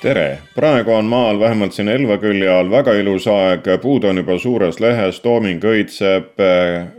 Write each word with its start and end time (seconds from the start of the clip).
tere, 0.00 0.38
praegu 0.54 0.92
on 0.92 1.04
maal 1.04 1.40
vähemalt 1.40 1.72
siin 1.72 1.88
Elva 1.88 2.18
külje 2.20 2.48
all 2.52 2.70
väga 2.70 2.92
ilus 3.00 3.26
aeg, 3.30 3.66
puud 3.82 4.04
on 4.04 4.20
juba 4.20 4.36
suures 4.38 4.78
lehes, 4.80 5.20
tooming 5.24 5.64
õitseb, 5.64 6.42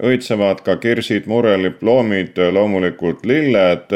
õitsevad 0.10 0.64
ka 0.66 0.78
kirsid, 0.82 1.28
murelid, 1.30 1.80
loomid, 1.82 2.40
loomulikult 2.54 3.26
lilled. 3.26 3.94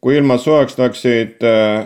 kui 0.00 0.16
ilmad 0.16 0.40
soojaks 0.42 0.78
läksid, 0.78 1.44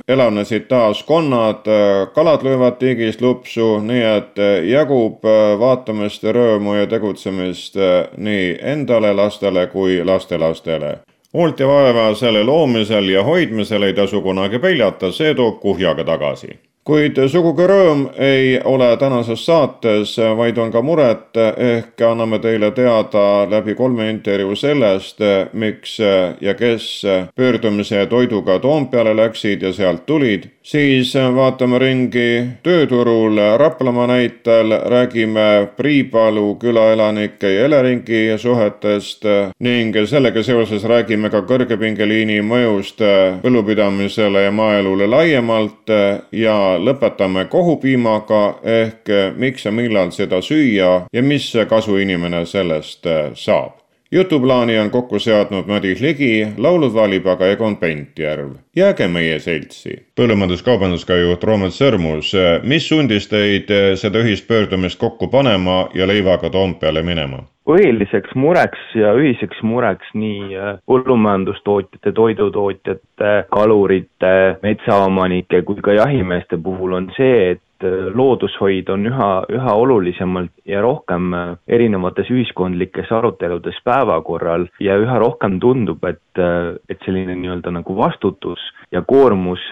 elavnesid 0.08 0.68
taas 0.68 1.02
konnad, 1.06 1.68
kalad 2.14 2.42
löövad 2.42 2.78
tiigis 2.82 3.20
lupsu, 3.20 3.78
nii 3.80 4.06
et 4.12 4.40
jagub 4.70 5.26
vaatamist, 5.60 6.24
rõõmu 6.24 6.80
ja 6.80 6.86
tegutsemist 6.86 7.76
nii 8.16 8.56
endale, 8.62 9.12
lastele 9.14 9.66
kui 9.72 10.02
lastelastele 10.04 10.96
hoolt 11.34 11.60
ja 11.60 11.66
vaeva 11.68 12.14
selle 12.14 12.44
loomisel 12.44 13.08
ja 13.08 13.24
hoidmisel 13.24 13.82
ei 13.82 13.94
tasu 13.94 14.22
kunagi 14.22 14.58
peljata, 14.58 15.12
see 15.12 15.34
toob 15.34 15.60
kuhjaga 15.60 16.04
tagasi 16.04 16.58
kuid 16.86 17.18
sugugi 17.26 17.64
rõõm 17.66 18.02
ei 18.22 18.60
ole 18.64 18.92
tänases 19.00 19.42
saates, 19.46 20.12
vaid 20.38 20.58
on 20.62 20.70
ka 20.70 20.82
muret, 20.86 21.34
ehk 21.34 22.02
anname 22.06 22.38
teile 22.38 22.70
teada 22.76 23.46
läbi 23.50 23.74
kolme 23.74 24.06
intervjuu 24.10 24.54
sellest, 24.56 25.18
miks 25.52 25.96
ja 26.40 26.54
kes 26.54 27.02
pöördumise 27.34 28.06
toiduga 28.06 28.60
Toompeale 28.62 29.16
läksid 29.16 29.62
ja 29.62 29.72
sealt 29.72 30.06
tulid. 30.06 30.46
siis 30.66 31.14
vaatame 31.14 31.78
ringi 31.78 32.42
tööturul. 32.62 33.38
Raplamaa 33.56 34.06
näitel, 34.06 34.74
räägime 34.90 35.68
Priipalu 35.76 36.54
küla 36.54 36.92
elanike 36.92 37.52
ja 37.52 37.64
Eleringi 37.64 38.38
suhetest 38.38 39.24
ning 39.60 39.94
sellega 40.06 40.42
seoses 40.42 40.84
räägime 40.84 41.30
ka 41.30 41.42
kõrgepingeliini 41.42 42.40
mõjust 42.42 42.98
põllupidamisele 43.42 44.42
ja 44.42 44.50
maaelule 44.50 45.06
laiemalt. 45.06 45.86
Ja 46.32 46.75
lõpetame 46.78 47.46
kohupiimaga 47.50 48.42
ehk 48.62 49.10
miks 49.36 49.64
ja 49.64 49.72
millal 49.72 50.10
seda 50.10 50.40
süüa 50.42 50.92
ja 51.12 51.22
mis 51.22 51.52
kasu 51.68 51.96
inimene 51.96 52.44
sellest 52.46 53.06
äh, 53.06 53.30
saab. 53.34 53.72
jutuplaani 54.10 54.78
on 54.78 54.90
kokku 54.90 55.18
seadnud 55.18 55.66
Madis 55.66 56.00
Ligi, 56.00 56.46
laulud 56.56 56.94
valib 56.94 57.26
aga 57.26 57.46
Egon 57.46 57.76
Pentjärv. 57.76 58.54
jääge 58.76 59.08
meie 59.08 59.40
seltsi. 59.40 59.98
põllumajandus-kaubanduskoja 60.20 61.26
juht 61.26 61.44
Roomet 61.44 61.74
Sõrmus, 61.74 62.32
mis 62.62 62.88
sundis 62.88 63.28
teid 63.28 63.72
seda 63.96 64.22
ühist 64.22 64.46
pöördumist 64.46 64.98
kokku 64.98 65.28
panema 65.28 65.88
ja 65.94 66.06
leivaga 66.06 66.50
Toompeale 66.50 67.02
minema? 67.02 67.44
Põhiliseks 67.66 68.34
mureks 68.38 68.82
ja 68.94 69.12
ühiseks 69.18 69.62
mureks 69.66 70.10
nii 70.14 70.54
äh, 70.54 70.72
põllumajandustootjate, 70.88 72.12
toidutootjate, 72.14 73.32
kalurite, 73.52 74.34
metsaomanike 74.62 75.62
kui 75.66 75.82
ka 75.82 75.96
jahimeeste 75.98 76.60
puhul 76.62 76.94
on 77.00 77.10
see, 77.16 77.56
et 77.56 77.86
äh, 77.86 78.08
loodushoid 78.14 78.90
on 78.94 79.08
üha, 79.10 79.30
üha 79.58 79.74
olulisemalt 79.82 80.54
ja 80.68 80.82
rohkem 80.84 81.34
äh, 81.34 81.54
erinevates 81.78 82.30
ühiskondlikes 82.30 83.10
aruteludes 83.12 83.82
päevakorral 83.84 84.68
ja 84.80 84.98
üha 85.02 85.18
rohkem 85.22 85.58
tundub, 85.60 86.04
et, 86.06 86.22
et 86.38 87.02
selline 87.04 87.34
nii-öelda 87.38 87.72
nagu 87.74 87.96
vastutus 87.96 88.62
ja 88.92 89.02
koormus 89.02 89.62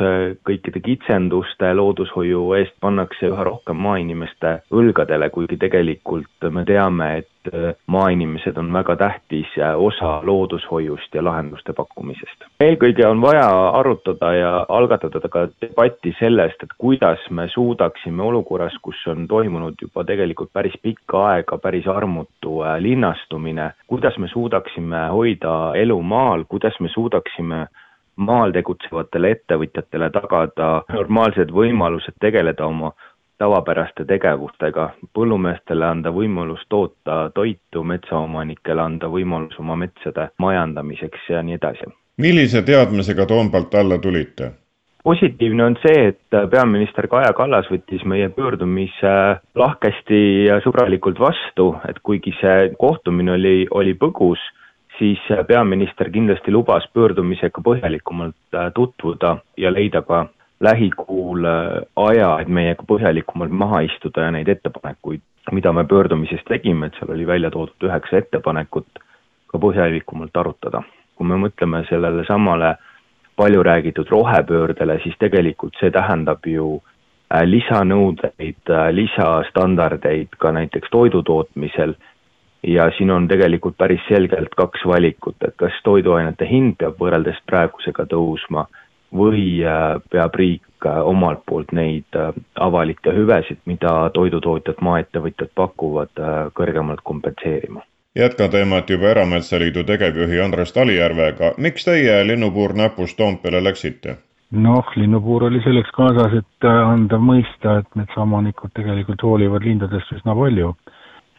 kõikide 0.46 0.82
kitsenduste 0.84 1.74
loodushoiu 1.74 2.46
eest 2.58 2.74
pannakse 2.80 3.30
üha 3.30 3.46
rohkem 3.46 3.76
maainimeste 3.76 4.58
õlgadele, 4.74 5.30
kuigi 5.34 5.60
tegelikult 5.60 6.50
me 6.50 6.64
teame, 6.68 7.10
et 7.18 7.30
et 7.48 7.76
maainimesed 7.86 8.56
on 8.56 8.72
väga 8.72 8.96
tähtis 8.96 9.46
osa 9.76 10.20
loodushoiust 10.22 11.14
ja 11.14 11.24
lahenduste 11.24 11.72
pakkumisest. 11.72 12.44
eelkõige 12.60 13.06
on 13.06 13.20
vaja 13.20 13.68
arutada 13.68 14.32
ja 14.34 14.66
algatada 14.68 15.28
ka 15.28 15.48
debatti 15.62 16.14
sellest, 16.18 16.62
et 16.62 16.72
kuidas 16.78 17.18
me 17.30 17.48
suudaksime 17.48 18.22
olukorras, 18.22 18.76
kus 18.82 19.06
on 19.06 19.28
toimunud 19.28 19.74
juba 19.82 20.04
tegelikult 20.04 20.52
päris 20.52 20.74
pikka 20.82 21.26
aega 21.28 21.58
päris 21.58 21.86
armutu 21.88 22.62
äh, 22.62 22.78
linnastumine, 22.80 23.70
kuidas 23.86 24.18
me 24.18 24.28
suudaksime 24.28 25.08
hoida 25.12 25.72
elu 25.74 26.02
maal, 26.02 26.44
kuidas 26.54 26.78
me 26.80 26.88
suudaksime 26.92 27.66
maal 28.16 28.54
tegutsevatele 28.54 29.34
ettevõtjatele 29.34 30.10
tagada 30.14 30.68
normaalsed 30.92 31.50
võimalused 31.50 32.16
tegeleda 32.22 32.66
oma 32.66 32.92
tavapäraste 33.42 34.04
tegevustega, 34.06 34.88
põllumeestele 35.16 35.86
anda 35.86 36.12
võimalus 36.14 36.62
toota 36.70 37.30
toitu, 37.34 37.82
metsaomanikele 37.82 38.82
anda 38.82 39.10
võimalus 39.10 39.58
oma 39.58 39.76
metsade 39.76 40.28
majandamiseks 40.38 41.30
ja 41.34 41.42
nii 41.42 41.58
edasi. 41.58 41.90
millise 42.16 42.62
teadmisega 42.62 43.26
Toompealt 43.26 43.74
alla 43.74 43.98
tulite? 43.98 44.52
positiivne 45.04 45.64
on 45.64 45.76
see, 45.82 46.08
et 46.08 46.36
peaminister 46.50 47.08
Kaja 47.12 47.32
Kallas 47.36 47.66
võttis 47.70 48.04
meie 48.08 48.28
pöördumise 48.32 49.14
lahkesti 49.54 50.20
ja 50.46 50.60
sõbralikult 50.64 51.20
vastu, 51.20 51.74
et 51.88 51.98
kuigi 52.02 52.32
see 52.40 52.70
kohtumine 52.78 53.34
oli, 53.34 53.56
oli 53.70 53.92
põgus, 54.00 54.40
siis 54.98 55.18
peaminister 55.48 56.10
kindlasti 56.10 56.52
lubas 56.52 56.86
pöördumisega 56.92 57.62
põhjalikumalt 57.64 58.58
tutvuda 58.74 59.36
ja 59.56 59.72
leida 59.72 60.02
ka 60.02 60.26
lähikuul 60.60 61.44
aja, 61.96 62.30
et 62.40 62.48
meiega 62.48 62.86
põhjalikumalt 62.86 63.50
maha 63.50 63.80
istuda 63.88 64.28
ja 64.28 64.34
neid 64.34 64.48
ettepanekuid, 64.48 65.22
mida 65.52 65.72
me 65.72 65.84
pöördumises 65.84 66.44
tegime, 66.48 66.86
et 66.86 66.98
seal 66.98 67.12
oli 67.16 67.26
välja 67.26 67.50
toodud 67.50 67.88
üheksa 67.88 68.22
ettepanekut, 68.22 68.86
ka 69.46 69.58
põhjalikumalt 69.58 70.36
arutada. 70.36 70.82
kui 71.14 71.26
me 71.26 71.36
mõtleme 71.38 71.84
sellele 71.86 72.24
samale 72.26 72.72
palju 73.36 73.62
räägitud 73.62 74.08
rohepöördele, 74.10 74.98
siis 75.02 75.14
tegelikult 75.18 75.76
see 75.78 75.90
tähendab 75.94 76.46
ju 76.46 76.80
äh, 77.30 77.44
lisanõudeid, 77.46 78.62
äh, 78.70 78.88
lisastandardeid 78.90 80.34
ka 80.38 80.52
näiteks 80.52 80.90
toidu 80.90 81.22
tootmisel 81.22 81.94
ja 82.66 82.90
siin 82.96 83.10
on 83.10 83.28
tegelikult 83.28 83.76
päris 83.78 84.00
selgelt 84.08 84.54
kaks 84.56 84.86
valikut, 84.86 85.36
et 85.46 85.54
kas 85.56 85.76
toiduainete 85.84 86.48
hind 86.48 86.76
peab 86.78 86.98
võrreldes 87.00 87.40
praegusega 87.46 88.06
tõusma 88.10 88.66
või 89.14 89.62
äh, 89.64 90.00
peab 90.10 90.34
riik 90.34 90.86
äh, 90.86 91.00
omalt 91.06 91.44
poolt 91.46 91.72
neid 91.72 92.18
äh, 92.18 92.32
avalikke 92.60 93.14
hüvesid, 93.14 93.60
mida 93.70 94.10
toidutootjad, 94.14 94.80
maaettevõtjad 94.80 95.52
pakuvad, 95.54 96.22
kõrgemalt 96.54 97.04
kompenseerima. 97.04 97.82
jätkan 98.14 98.50
teemat 98.50 98.90
juba 98.90 99.10
Erametsaliidu 99.10 99.84
tegevjuhi 99.84 100.40
Andres 100.40 100.72
Talijärvega, 100.72 101.54
miks 101.58 101.84
teie 101.84 102.24
linnupuur 102.26 102.74
näpus 102.74 103.14
Toompeale 103.14 103.64
läksite? 103.64 104.16
noh, 104.54 104.90
linnupuur 104.96 105.44
oli 105.44 105.60
selleks 105.62 105.90
kaasas, 105.90 106.34
et 106.38 106.66
anda 106.68 107.18
mõista, 107.18 107.78
et 107.80 107.96
metsaomanikud 107.98 108.70
tegelikult 108.74 109.22
hoolivad 109.22 109.64
lindudest 109.66 110.12
üsna 110.14 110.34
palju. 110.34 110.74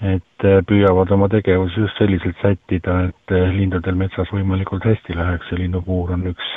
Et 0.04 0.46
püüavad 0.68 1.12
oma 1.16 1.30
tegevuse 1.32 1.80
just 1.80 1.98
selliselt 1.98 2.42
sättida, 2.42 2.98
et 3.10 3.36
lindudel 3.56 3.96
metsas 3.96 4.32
võimalikult 4.34 4.84
hästi 4.84 5.16
läheks 5.16 5.52
ja 5.52 5.60
linnupuur 5.62 6.12
on 6.18 6.28
üks 6.34 6.50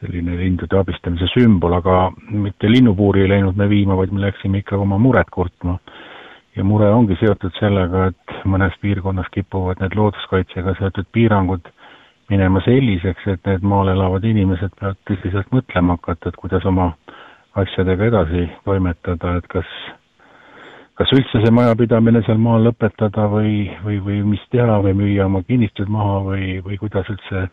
selline 0.00 0.36
lindude 0.38 0.78
abistamise 0.78 1.28
sümbol, 1.32 1.76
aga 1.78 2.10
mitte 2.28 2.70
linnupuuri 2.70 3.24
ei 3.24 3.30
läinud 3.32 3.56
me 3.56 3.68
viima, 3.70 3.96
vaid 3.98 4.12
me 4.12 4.22
läksime 4.26 4.60
ikka 4.62 4.78
oma 4.78 4.98
muret 4.98 5.30
kurtma. 5.32 5.78
ja 6.56 6.64
mure 6.64 6.86
ongi 6.88 7.16
seotud 7.20 7.52
sellega, 7.58 8.06
et 8.12 8.36
mõnes 8.48 8.72
piirkonnas 8.80 9.26
kipuvad 9.34 9.82
need 9.82 9.92
looduskaitsega 9.98 10.72
seotud 10.78 11.04
piirangud 11.12 11.68
minema 12.30 12.62
selliseks, 12.64 13.26
et 13.28 13.50
need 13.50 13.66
maal 13.72 13.90
elavad 13.92 14.24
inimesed 14.24 14.72
peavad 14.80 14.96
tõsiselt 15.10 15.52
mõtlema 15.52 15.98
hakata, 15.98 16.32
et 16.32 16.38
kuidas 16.40 16.64
oma 16.64 16.94
asjadega 17.60 18.08
edasi 18.08 18.46
toimetada, 18.64 19.36
et 19.36 19.46
kas 19.52 19.68
kas 20.96 21.12
üldse 21.12 21.42
see 21.44 21.52
majapidamine 21.52 22.22
seal 22.26 22.40
maal 22.40 22.64
lõpetada 22.68 23.28
või, 23.32 23.68
või, 23.84 24.00
või 24.04 24.22
mis 24.32 24.42
teha 24.54 24.80
või 24.84 24.96
müüa 24.96 25.26
oma 25.28 25.42
kinnistud 25.44 25.90
maha 25.92 26.22
või, 26.30 26.56
või 26.64 26.80
kuidas 26.80 27.08
üldse 27.12 27.48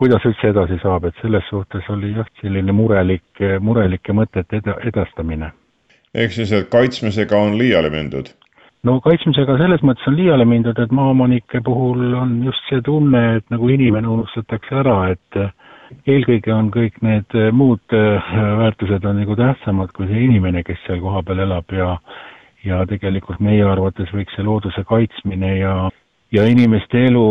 kuidas 0.00 0.24
üldse 0.26 0.50
edasi 0.50 0.78
saab, 0.82 1.06
et 1.08 1.18
selles 1.22 1.44
suhtes 1.50 1.86
oli 1.94 2.14
jah, 2.16 2.28
selline 2.40 2.74
murelik, 2.74 3.42
murelike 3.62 4.14
mõtete 4.16 4.60
eda-, 4.62 4.80
edastamine. 4.90 5.52
ehk 6.14 6.32
siis, 6.32 6.52
et 6.52 6.70
kaitsmisega 6.70 7.36
on 7.38 7.58
liiale 7.58 7.90
mindud? 7.94 8.32
no 8.84 8.98
kaitsmisega 9.04 9.58
selles 9.58 9.82
mõttes 9.86 10.08
on 10.10 10.16
liiale 10.18 10.44
mindud, 10.44 10.78
et 10.78 10.92
maaomanike 10.92 11.62
puhul 11.64 12.14
on 12.20 12.40
just 12.44 12.70
see 12.70 12.82
tunne, 12.84 13.24
et 13.38 13.46
nagu 13.54 13.70
inimene 13.70 14.10
unustatakse 14.16 14.80
ära, 14.82 14.98
et 15.14 16.08
eelkõige 16.10 16.52
on 16.52 16.70
kõik 16.74 17.00
need 17.06 17.38
muud 17.52 17.94
väärtused 17.94 19.04
on 19.06 19.20
nagu 19.22 19.36
tähtsamad 19.38 19.92
kui 19.94 20.08
see 20.10 20.26
inimene, 20.26 20.64
kes 20.66 20.80
seal 20.86 21.00
kohapeal 21.04 21.44
elab 21.46 21.72
ja 21.72 21.94
ja 22.64 22.80
tegelikult 22.88 23.40
meie 23.44 23.64
arvates 23.66 24.10
võiks 24.14 24.34
see 24.36 24.46
looduse 24.46 24.84
kaitsmine 24.88 25.58
ja 25.58 25.74
ja 26.34 26.46
inimeste 26.50 26.98
elu 27.06 27.24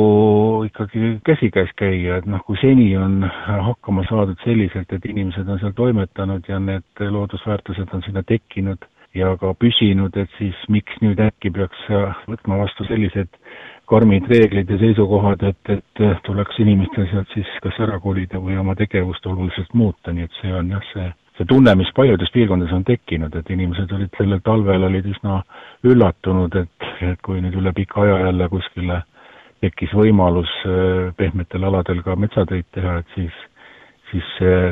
ikkagi 0.69 1.17
käsikäes 1.27 1.73
käia, 1.75 2.21
et 2.21 2.27
noh, 2.29 2.39
kui 2.47 2.55
seni 2.61 2.93
on 2.97 3.25
hakkama 3.67 4.05
saadud 4.07 4.39
selliselt, 4.45 4.93
et 4.95 5.05
inimesed 5.05 5.49
on 5.49 5.59
seal 5.59 5.73
toimetanud 5.75 6.47
ja 6.47 6.59
need 6.59 7.03
loodusväärtused 7.17 7.91
on 7.91 8.03
sinna 8.05 8.23
tekkinud 8.23 8.85
ja 9.17 9.33
ka 9.37 9.51
püsinud, 9.59 10.15
et 10.17 10.31
siis 10.37 10.57
miks 10.71 10.95
nüüd 11.03 11.19
äkki 11.21 11.51
peaks 11.53 11.83
võtma 12.29 12.61
vastu 12.63 12.87
sellised 12.87 13.29
karmid 13.91 14.29
reeglid 14.31 14.71
ja 14.71 14.79
seisukohad, 14.79 15.43
et, 15.51 15.73
et 15.75 16.23
tuleks 16.23 16.61
inimestel 16.63 17.09
sealt 17.11 17.35
siis 17.35 17.49
kas 17.65 17.81
ära 17.83 17.99
kolida 17.99 18.39
või 18.39 18.55
oma 18.61 18.77
tegevust 18.79 19.25
oluliselt 19.27 19.75
muuta, 19.77 20.15
nii 20.15 20.29
et 20.29 20.39
see 20.39 20.53
on 20.55 20.71
jah, 20.77 20.87
see 20.93 21.09
see 21.37 21.47
tunne, 21.49 21.73
mis 21.75 21.89
paljudes 21.95 22.29
piirkondades 22.33 22.73
on 22.75 22.83
tekkinud, 22.87 23.35
et 23.35 23.49
inimesed 23.49 23.91
olid 23.95 24.19
sellel 24.19 24.41
talvel, 24.45 24.85
olid 24.89 25.07
üsna 25.09 25.39
üllatunud, 25.83 26.55
et, 26.61 26.91
et 27.01 27.23
kui 27.25 27.41
nüüd 27.41 27.57
üle 27.61 27.73
pika 27.73 28.03
aja 28.03 28.19
jälle 28.27 28.49
kuskile 28.51 29.01
tekkis 29.63 29.95
võimalus 29.95 30.51
äh, 30.67 31.09
pehmetel 31.17 31.65
aladel 31.69 32.03
ka 32.05 32.15
metsatöid 32.19 32.69
teha, 32.75 32.99
et 33.01 33.17
siis 33.17 33.41
siis 34.13 34.27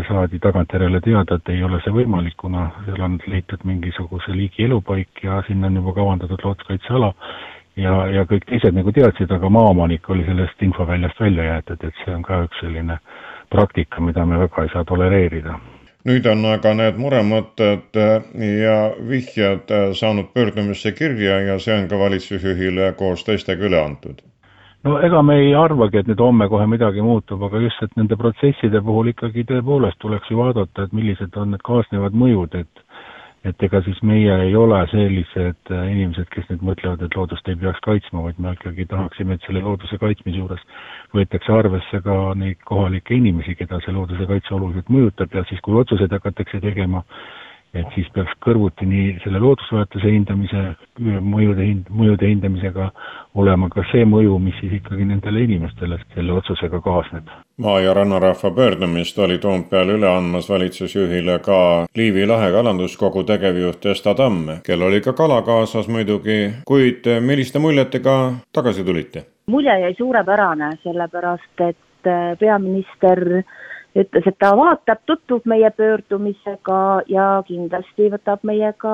saadi 0.05 0.37
tagantjärele 0.37 0.99
teada, 1.01 1.39
et 1.39 1.49
ei 1.49 1.63
ole 1.65 1.79
see 1.81 1.93
võimalik, 1.95 2.35
kuna 2.37 2.67
seal 2.85 3.01
on 3.01 3.17
leitud 3.25 3.63
mingisuguse 3.65 4.35
liigi 4.37 4.67
elupaik 4.67 5.23
ja 5.23 5.39
sinna 5.47 5.71
on 5.71 5.79
juba 5.79 5.95
kavandatud 5.97 6.45
looduskaitseala 6.45 7.09
ja, 7.81 7.95
ja 8.13 8.25
kõik 8.29 8.45
teised 8.49 8.77
nagu 8.77 8.93
teadsid, 8.93 9.31
aga 9.31 9.49
maaomanik 9.49 10.09
oli 10.09 10.25
sellest 10.29 10.61
infoväljast 10.61 11.19
välja 11.25 11.49
jäetud, 11.49 11.83
et 11.87 12.01
see 12.03 12.15
on 12.15 12.25
ka 12.27 12.43
üks 12.45 12.61
selline 12.61 12.97
praktika, 13.49 14.01
mida 14.01 14.25
me 14.25 14.39
väga 14.45 14.65
ei 14.67 14.73
saa 14.75 14.85
tolereerida 14.85 15.57
nüüd 16.05 16.25
on 16.25 16.45
aga 16.49 16.73
need 16.77 16.97
muremõtted 16.97 17.99
ja 18.63 18.77
vihjed 19.09 19.71
saanud 19.99 20.31
pöördumisse 20.33 20.91
kirja 20.97 21.39
ja 21.45 21.59
see 21.59 21.77
on 21.77 21.87
ka 21.91 21.99
valitsusjuhile 21.99 22.93
koos 22.97 23.25
teistega 23.27 23.69
üle 23.69 23.81
antud? 23.83 24.21
no 24.83 24.97
ega 25.05 25.21
me 25.21 25.35
ei 25.43 25.51
arvagi, 25.55 26.01
et 26.01 26.07
nüüd 26.09 26.21
homme 26.23 26.47
kohe 26.49 26.65
midagi 26.69 27.03
muutub, 27.05 27.43
aga 27.45 27.61
just, 27.61 27.83
et 27.85 27.93
nende 27.99 28.17
protsesside 28.17 28.81
puhul 28.85 29.11
ikkagi 29.13 29.45
tõepoolest 29.49 29.99
tuleks 30.01 30.31
ju 30.31 30.39
vaadata, 30.39 30.87
et 30.87 30.95
millised 30.97 31.37
on 31.37 31.53
need 31.53 31.61
kaasnevad 31.67 32.17
mõjud, 32.17 32.57
et 32.57 32.85
et 33.49 33.63
ega 33.65 33.79
siis 33.81 33.97
meie 34.05 34.33
ei 34.45 34.55
ole 34.55 34.77
sellised 34.91 35.71
äh, 35.73 35.85
inimesed, 35.91 36.27
kes 36.33 36.45
nüüd 36.51 36.65
mõtlevad, 36.67 37.01
et 37.05 37.15
loodust 37.17 37.47
ei 37.49 37.57
peaks 37.57 37.81
kaitsma, 37.85 38.21
vaid 38.27 38.41
me 38.41 38.53
ikkagi 38.53 38.85
tahaksime, 38.91 39.37
et 39.37 39.47
selle 39.47 39.63
looduse 39.65 39.97
kaitsmise 40.01 40.37
juures 40.37 40.61
võetakse 41.15 41.53
arvesse 41.55 42.01
ka 42.05 42.17
neid 42.37 42.61
kohalikke 42.69 43.17
inimesi, 43.17 43.57
keda 43.57 43.81
see 43.81 43.95
looduse 43.97 44.27
kaitse 44.29 44.53
oluliselt 44.57 44.93
mõjutab 44.93 45.33
ja 45.39 45.45
siis, 45.49 45.61
kui 45.65 45.79
otsuseid 45.81 46.13
hakatakse 46.13 46.61
tegema, 46.61 47.01
et 47.73 47.87
siis 47.95 48.07
peaks 48.15 48.33
kõrvuti 48.43 48.85
nii 48.87 49.13
selle 49.23 49.39
loodusväärtuse 49.39 50.11
hindamise, 50.11 50.63
mõjude 50.99 51.63
hind, 51.63 51.91
mõjude 51.95 52.27
hindamisega 52.27 52.89
olema 53.39 53.69
ka 53.71 53.85
see 53.91 54.03
mõju, 54.07 54.37
mis 54.43 54.57
siis 54.59 54.73
ikkagi 54.81 55.07
nendele 55.07 55.45
inimestele 55.45 55.99
selle 56.15 56.35
otsusega 56.35 56.81
kaasneb. 56.83 57.29
maa- 57.57 57.79
ja 57.79 57.93
rannarahva 57.93 58.51
pöördumist 58.51 59.19
oli 59.19 59.37
Toompeal 59.37 59.89
üle 59.89 60.07
andmas 60.07 60.49
valitsusjuhile 60.49 61.39
ka 61.39 61.85
Liivi 61.95 62.25
lahe 62.25 62.51
kalanduskogu 62.51 63.23
tegevjuht 63.23 63.85
Esta 63.85 64.15
Tamm, 64.15 64.47
kel 64.65 64.81
oli 64.81 65.01
ka 65.01 65.13
kala 65.13 65.41
kaasas 65.41 65.87
muidugi, 65.87 66.51
kuid 66.65 67.07
milliste 67.21 67.59
muljetega 67.59 68.33
tagasi 68.53 68.83
tulite? 68.83 69.25
mulje 69.47 69.79
jäi 69.79 69.93
suurepärane, 69.93 70.77
sellepärast 70.83 71.61
et 71.69 71.77
peaminister 72.39 73.43
ütles, 73.95 74.27
et 74.27 74.37
ta 74.39 74.53
vaatab, 74.57 75.01
tutvub 75.05 75.45
meie 75.49 75.69
pöördumisega 75.75 76.79
ja 77.11 77.27
kindlasti 77.47 78.07
võtab 78.13 78.45
meiega 78.47 78.93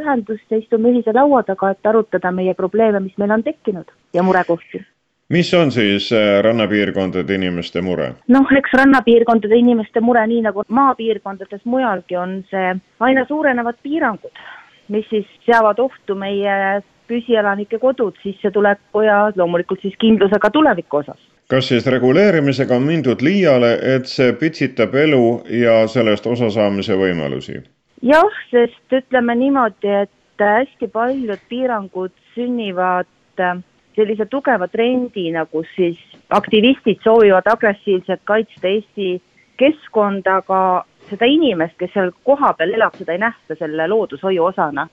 ühendust 0.00 0.50
ja 0.50 0.58
istume 0.60 0.90
ühise 0.94 1.14
laua 1.14 1.42
taga, 1.46 1.72
et 1.74 1.86
arutada 1.86 2.32
meie 2.34 2.54
probleeme, 2.58 3.00
mis 3.04 3.16
meil 3.18 3.34
on 3.36 3.46
tekkinud 3.46 3.92
ja 4.14 4.26
murekohti 4.26 4.82
mis 5.28 5.48
on 5.58 5.72
siis 5.74 6.12
äh, 6.14 6.40
rannapiirkondade 6.42 7.34
inimeste 7.34 7.82
mure? 7.82 8.12
noh, 8.28 8.50
eks 8.58 8.74
rannapiirkondade 8.78 9.58
inimeste 9.58 10.00
mure, 10.00 10.26
nii 10.26 10.42
nagu 10.48 10.66
maapiirkondades 10.68 11.64
mujalgi, 11.64 12.18
on 12.18 12.36
see 12.50 12.74
aina 13.00 13.26
suurenevad 13.28 13.78
piirangud, 13.82 14.44
mis 14.94 15.08
siis 15.10 15.30
seavad 15.46 15.82
ohtu 15.82 16.14
meie 16.18 16.82
püsielanike 17.06 17.78
kodud, 17.78 18.18
sissetuleku 18.22 19.02
ja 19.06 19.18
loomulikult 19.34 19.82
siis 19.82 19.94
kindluse 20.02 20.38
ka 20.42 20.50
tuleviku 20.50 21.02
osas 21.02 21.22
kas 21.48 21.68
siis 21.68 21.86
reguleerimisega 21.86 22.76
on 22.76 22.82
mindud 22.82 23.22
liiale, 23.22 23.72
et 23.94 24.10
see 24.10 24.32
pitsitab 24.32 24.94
elu 24.94 25.24
ja 25.62 25.78
sellest 25.88 26.26
osasaamise 26.26 26.98
võimalusi? 26.98 27.62
jah, 28.02 28.42
sest 28.50 28.92
ütleme 28.92 29.34
niimoodi, 29.34 29.92
et 30.02 30.42
hästi 30.42 30.88
paljud 30.92 31.40
piirangud 31.48 32.12
sünnivad 32.34 33.08
äh, 33.40 33.56
sellise 33.96 34.26
tugeva 34.30 34.68
trendina, 34.68 35.46
kus 35.46 35.68
siis 35.76 35.98
aktivistid 36.30 37.00
soovivad 37.04 37.48
agressiivselt 37.48 38.20
kaitsta 38.28 38.68
Eesti 38.68 39.16
keskkonda, 39.56 40.42
aga 40.42 40.60
seda 41.08 41.28
inimest, 41.30 41.78
kes 41.80 41.94
seal 41.94 42.12
kohapeal 42.26 42.74
elab, 42.76 42.98
seda 42.98 43.14
ei 43.14 43.22
nähta 43.22 43.56
selle 43.58 43.88
loodushoiu 43.88 44.44
osana. 44.44 44.88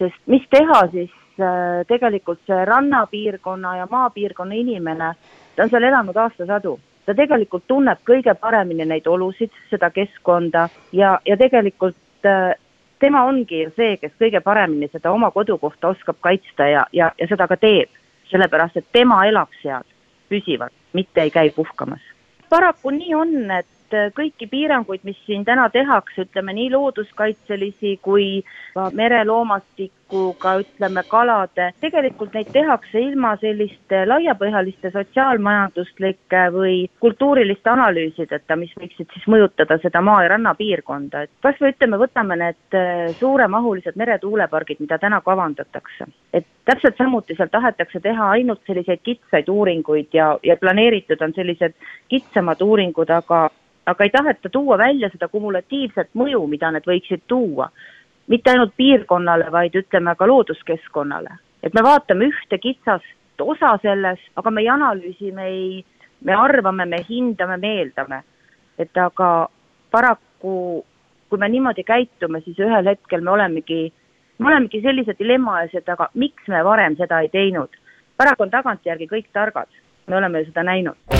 sest 0.00 0.16
mis 0.26 0.42
teha 0.50 0.80
siis 0.90 1.12
äh, 1.38 1.84
tegelikult 1.88 2.40
see 2.48 2.64
rannapiirkonna 2.64 3.76
ja 3.76 3.86
maapiirkonna 3.90 4.54
inimene 4.54 5.14
ta 5.56 5.62
on 5.62 5.70
seal 5.70 5.82
elanud 5.82 6.16
aastasadu, 6.16 6.78
ta 7.06 7.14
tegelikult 7.14 7.66
tunneb 7.66 8.02
kõige 8.06 8.34
paremini 8.34 8.84
neid 8.84 9.06
olusid, 9.06 9.52
seda 9.70 9.90
keskkonda 9.90 10.68
ja, 10.92 11.18
ja 11.26 11.36
tegelikult 11.36 12.28
äh, 12.28 12.54
tema 13.00 13.24
ongi 13.24 13.64
ju 13.64 13.72
see, 13.76 13.96
kes 14.00 14.12
kõige 14.20 14.42
paremini 14.44 14.88
seda 14.92 15.12
oma 15.12 15.30
kodukohta 15.34 15.94
oskab 15.94 16.20
kaitsta 16.20 16.68
ja, 16.68 16.84
ja, 16.92 17.10
ja 17.18 17.28
seda 17.28 17.48
ka 17.48 17.56
teeb. 17.56 17.96
sellepärast, 18.30 18.76
et 18.76 18.86
tema 18.94 19.24
elab 19.26 19.50
seal 19.58 19.82
püsivalt, 20.30 20.72
mitte 20.94 21.20
ei 21.20 21.30
käi 21.34 21.50
puhkamas. 21.50 22.00
paraku 22.48 22.90
nii 22.90 23.14
on, 23.14 23.50
et 23.50 23.66
et 23.90 23.96
äh, 23.98 24.10
kõiki 24.14 24.48
piiranguid, 24.50 25.02
mis 25.04 25.18
siin 25.26 25.44
täna 25.44 25.68
tehakse, 25.70 26.26
ütleme 26.26 26.54
nii 26.54 26.70
looduskaitselisi 26.72 27.98
kui 28.02 28.42
ka 28.74 28.88
mereloomastikuga, 28.94 30.56
ütleme 30.62 31.02
kalade, 31.08 31.70
tegelikult 31.82 32.34
neid 32.34 32.50
tehakse 32.54 33.00
ilma 33.00 33.34
selliste 33.40 34.04
laiapõhjaliste 34.06 34.92
sotsiaalmajanduslike 34.94 36.44
või 36.54 36.76
kultuuriliste 37.02 37.70
analüüsideta, 37.72 38.56
mis 38.56 38.74
võiksid 38.78 39.10
siis 39.14 39.26
mõjutada 39.30 39.80
seda 39.82 40.00
maa- 40.00 40.22
ja 40.24 40.34
rannapiirkonda, 40.36 41.22
et 41.26 41.30
kas 41.42 41.58
või 41.60 41.74
ütleme, 41.74 42.00
võtame 42.00 42.38
need 42.38 42.78
äh, 42.78 43.10
suuremahulised 43.18 43.98
meretuulepargid, 43.98 44.80
mida 44.80 44.98
täna 44.98 45.20
kavandatakse. 45.20 46.06
et 46.32 46.46
täpselt 46.64 46.96
samuti 46.96 47.34
seal 47.34 47.48
tahetakse 47.50 48.00
teha 48.00 48.30
ainult 48.36 48.60
selliseid 48.66 49.00
kitsaid 49.02 49.48
uuringuid 49.48 50.14
ja, 50.14 50.38
ja 50.42 50.56
planeeritud 50.56 51.22
on 51.22 51.32
sellised 51.34 51.74
kitsamad 52.08 52.62
uuringud, 52.62 53.10
aga 53.10 53.48
aga 53.86 54.04
ei 54.04 54.10
taheta 54.10 54.48
tuua 54.48 54.78
välja 54.78 55.08
seda 55.12 55.28
kumulatiivset 55.28 56.10
mõju, 56.14 56.46
mida 56.48 56.70
need 56.70 56.86
võiksid 56.86 57.26
tuua. 57.26 57.70
mitte 58.30 58.50
ainult 58.50 58.76
piirkonnale, 58.76 59.48
vaid 59.52 59.74
ütleme 59.74 60.14
ka 60.16 60.26
looduskeskkonnale. 60.26 61.30
et 61.62 61.74
me 61.74 61.82
vaatame 61.82 62.24
ühte 62.24 62.58
kitsast 62.58 63.40
osa 63.40 63.78
selles, 63.82 64.18
aga 64.36 64.50
me 64.50 64.60
ei 64.60 64.68
analüüsi, 64.68 65.32
me 65.32 65.46
ei, 65.46 65.84
me 66.24 66.32
arvame, 66.32 66.84
me 66.84 67.04
hindame, 67.08 67.56
me 67.56 67.74
eeldame. 67.78 68.22
et 68.78 68.96
aga 68.96 69.48
paraku 69.90 70.84
kui 71.28 71.38
me 71.38 71.48
niimoodi 71.48 71.84
käitume, 71.84 72.40
siis 72.40 72.58
ühel 72.58 72.86
hetkel 72.86 73.20
me 73.20 73.30
olemegi, 73.30 73.92
me 74.38 74.48
olemegi 74.48 74.80
sellise 74.82 75.14
dilemma 75.18 75.62
ees, 75.62 75.74
et 75.74 75.88
aga 75.88 76.10
miks 76.14 76.48
me 76.48 76.64
varem 76.64 76.96
seda 76.96 77.20
ei 77.20 77.28
teinud. 77.28 77.70
paraku 78.16 78.42
on 78.42 78.50
tagantjärgi 78.50 79.06
kõik 79.06 79.32
targad, 79.32 79.68
me 80.06 80.16
oleme 80.16 80.38
ju 80.38 80.50
seda 80.50 80.62
näinud 80.62 81.19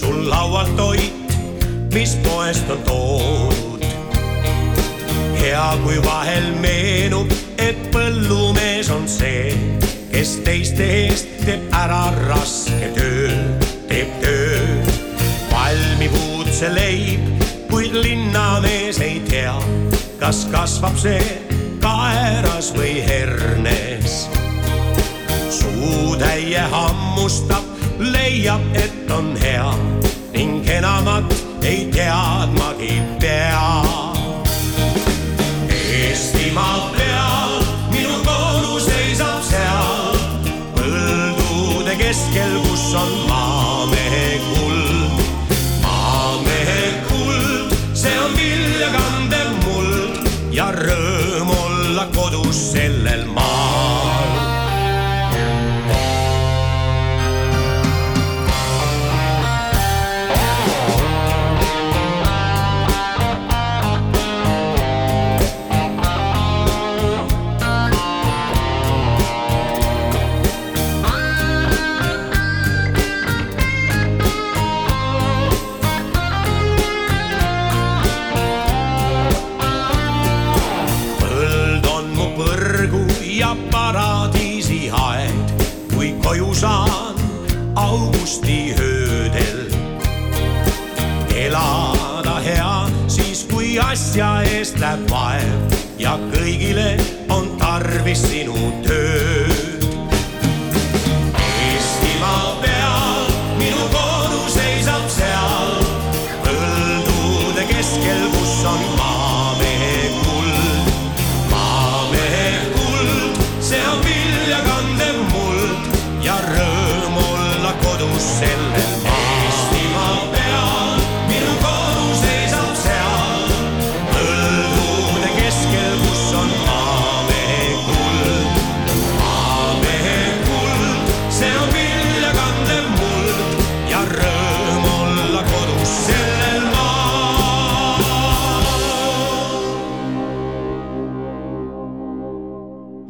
sul 0.00 0.28
laual 0.28 0.68
toit, 0.76 1.34
mis 1.94 2.16
poest 2.24 2.70
on 2.70 2.82
toodud. 2.88 3.84
hea, 5.40 5.68
kui 5.84 5.98
vahel 6.04 6.52
meenub, 6.60 7.32
et 7.58 7.78
põllumees 7.92 8.90
on 8.92 9.08
see, 9.08 9.54
kes 10.12 10.38
teiste 10.44 10.86
eest 11.04 11.30
teeb 11.44 11.68
ära 11.82 12.08
raske 12.26 12.92
töö, 12.96 13.36
teeb 13.88 14.16
töö. 14.24 14.64
valmib 15.52 16.16
uudse 16.26 16.72
leib, 16.74 17.44
kui 17.70 17.90
kas 20.20 20.44
kasvab 20.52 20.98
see 21.00 21.22
kaeras 21.82 22.68
või 22.76 23.00
hernes. 23.02 24.28
suutäie 25.50 26.62
hammustab, 26.70 27.69
leiab, 28.00 28.60
et 28.74 29.10
on 29.10 29.36
hea 29.36 29.72
ning 30.32 30.64
enamat 30.68 31.34
ei 31.62 31.84
teadmagi 31.92 32.96
pea. 33.20 33.82
Eestimaa 35.68 36.90
peal 36.96 37.52
minu 37.92 38.16
kodu 38.24 38.80
seisab 38.88 39.44
seal 39.52 40.18
põldude 40.78 41.94
keskel, 42.00 42.58
kus 42.64 42.90
on 42.94 43.14
maamehe 43.28 43.49
asja 94.10 94.28
eest 94.42 94.80
läheb 94.82 95.04
vaev 95.06 95.74
ja 96.02 96.16
kõigile 96.32 96.96
on 97.30 97.44
tarvis 97.60 98.24
sinu 98.26 98.58
tööd. 98.82 99.86
Eestimaa 101.38 102.56
peal 102.64 103.30
minu 103.60 103.86
kodu 103.94 104.42
seisab 104.50 105.06
seal 105.14 105.78
põldude 106.42 107.70
keskel, 107.70 108.26
kus 108.34 108.58
on 108.74 108.84
maamehe 108.98 109.19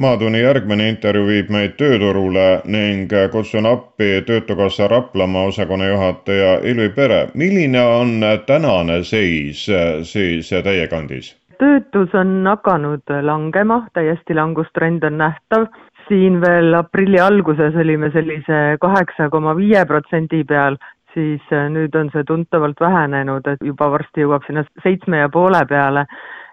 Maatunni 0.00 0.40
järgmine 0.40 0.86
intervjuu 0.88 1.26
viib 1.28 1.50
meid 1.52 1.74
tööturule 1.76 2.44
ning 2.64 3.10
kutsun 3.32 3.66
appi 3.68 4.22
Töötukassa 4.24 4.86
Raplamaa 4.88 5.50
osakonna 5.50 5.90
juhataja 5.90 6.54
Ilvi 6.64 6.88
Pere. 6.88 7.18
milline 7.34 7.82
on 7.82 8.24
tänane 8.46 9.02
seis 9.04 9.66
siis 10.12 10.48
teie 10.64 10.86
kandis? 10.88 11.36
töötus 11.60 12.14
on 12.14 12.46
hakanud 12.48 13.12
langema, 13.22 13.82
täiesti 13.92 14.34
langustrend 14.34 15.04
on 15.04 15.18
nähtav. 15.18 15.66
siin 16.08 16.40
veel 16.40 16.74
aprilli 16.74 17.20
alguses 17.20 17.76
olime 17.76 18.10
sellise 18.10 18.76
kaheksa 18.80 19.28
koma 19.30 19.56
viie 19.56 19.84
protsendi 19.86 20.44
peal, 20.44 20.76
siis 21.14 21.42
nüüd 21.76 21.94
on 21.94 22.08
see 22.12 22.24
tuntavalt 22.24 22.80
vähenenud, 22.80 23.46
et 23.46 23.60
juba 23.64 23.90
varsti 23.90 24.24
jõuab 24.24 24.46
sinna 24.46 24.64
seitsme 24.82 25.20
ja 25.20 25.28
poole 25.28 25.60
peale. 25.68 26.06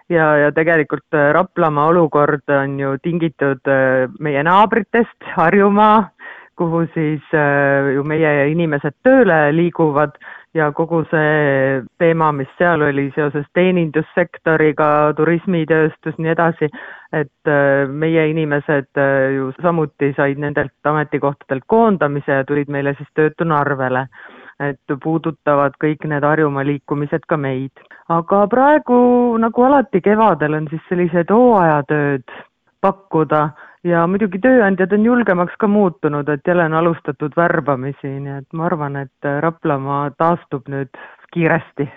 Ja, 0.08 0.26
ja 0.36 0.52
tegelikult 0.52 1.18
Raplamaa 1.32 1.86
olukord 1.92 2.48
on 2.62 2.80
ju 2.80 2.96
tingitud 3.02 3.68
äh, 3.68 4.08
meie 4.20 4.42
naabritest, 4.42 5.32
Harjumaa, 5.36 6.10
kuhu 6.58 6.86
siis 6.94 7.22
äh, 7.34 7.92
ju 7.94 8.04
meie 8.04 8.50
inimesed 8.52 8.96
tööle 9.06 9.48
liiguvad 9.54 10.16
ja 10.56 10.70
kogu 10.72 11.02
see 11.10 11.82
teema, 12.00 12.30
mis 12.32 12.50
seal 12.58 12.82
oli 12.82 13.08
seoses 13.14 13.46
teenindussektoriga, 13.56 14.88
turismitööstus, 15.18 16.16
nii 16.18 16.32
edasi, 16.34 16.70
et 17.12 17.50
äh, 17.52 17.84
meie 17.88 18.28
inimesed 18.32 19.00
äh, 19.00 19.28
ju 19.36 19.52
samuti 19.62 20.12
said 20.16 20.40
nendelt 20.40 20.92
ametikohtadelt 20.92 21.66
koondamise 21.66 22.40
ja 22.40 22.48
tulid 22.48 22.72
meile 22.72 22.96
siis 22.98 23.10
töötuna 23.14 23.62
arvele. 23.64 24.06
Et 24.60 24.94
puudutavad 25.02 25.76
kõik 25.82 26.04
need 26.10 26.24
Harjumaa 26.26 26.66
liikumised 26.66 27.26
ka 27.28 27.36
meid. 27.36 27.72
aga 28.08 28.46
praegu, 28.48 29.36
nagu 29.38 29.62
alati 29.64 30.00
kevadel, 30.00 30.54
on 30.54 30.68
siis 30.70 30.82
sellised 30.88 31.30
hooajatööd 31.30 32.24
pakkuda 32.80 33.48
ja 33.84 34.06
muidugi 34.06 34.40
tööandjad 34.42 34.92
on 34.92 35.04
julgemaks 35.04 35.54
ka 35.58 35.68
muutunud, 35.68 36.28
et 36.28 36.46
jälle 36.46 36.64
on 36.64 36.74
alustatud 36.74 37.36
värbamisi, 37.36 38.10
nii 38.18 38.36
et 38.40 38.52
ma 38.52 38.66
arvan, 38.66 38.96
et 38.96 39.32
Raplamaa 39.40 40.10
taastub 40.18 40.68
nüüd 40.68 40.90
kiiresti 41.32 41.88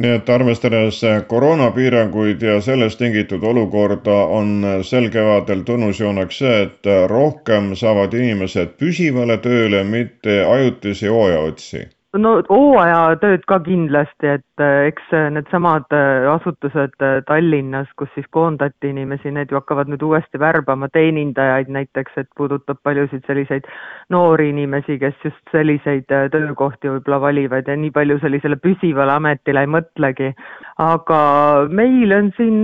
nii 0.00 0.12
et 0.16 0.28
arvestades 0.32 1.00
koroonapiiranguid 1.28 2.42
ja 2.42 2.60
sellest 2.64 2.98
tingitud 2.98 3.42
olukorda, 3.44 4.14
on 4.38 4.62
sel 4.86 5.10
kevadel 5.12 5.64
tunnusjooneks 5.66 6.38
see, 6.38 6.60
et 6.66 6.90
rohkem 7.10 7.74
saavad 7.76 8.14
inimesed 8.16 8.76
püsivale 8.80 9.36
tööle, 9.44 9.82
mitte 9.84 10.40
ajutisi 10.46 11.10
hooajaotsi 11.10 11.88
no 12.18 12.32
hooajatööd 12.48 13.44
ka 13.46 13.60
kindlasti, 13.62 14.32
et 14.34 14.62
äh, 14.62 14.88
eks 14.88 15.12
needsamad 15.34 15.86
äh, 15.94 16.26
asutused 16.32 16.96
äh, 17.04 17.20
Tallinnas, 17.28 17.90
kus 17.98 18.10
siis 18.16 18.26
koondati 18.34 18.90
inimesi, 18.90 19.30
need 19.34 19.52
ju 19.52 19.60
hakkavad 19.60 19.90
nüüd 19.92 20.02
uuesti 20.02 20.40
värbama 20.42 20.88
teenindajaid 20.92 21.70
näiteks, 21.70 22.18
et 22.18 22.30
puudutab 22.36 22.80
paljusid 22.82 23.22
selliseid 23.30 23.68
noori 24.10 24.50
inimesi, 24.50 24.98
kes 24.98 25.14
just 25.24 25.54
selliseid 25.54 26.08
töökohti 26.10 26.90
võib-olla 26.96 27.20
valivad 27.28 27.70
ja 27.70 27.78
nii 27.78 27.94
palju 27.94 28.18
sellisele 28.24 28.58
püsivale 28.58 29.14
ametile 29.14 29.62
ei 29.66 29.70
mõtlegi. 29.70 30.32
Aga 30.80 31.20
meil 31.68 32.12
on 32.16 32.30
siin, 32.36 32.56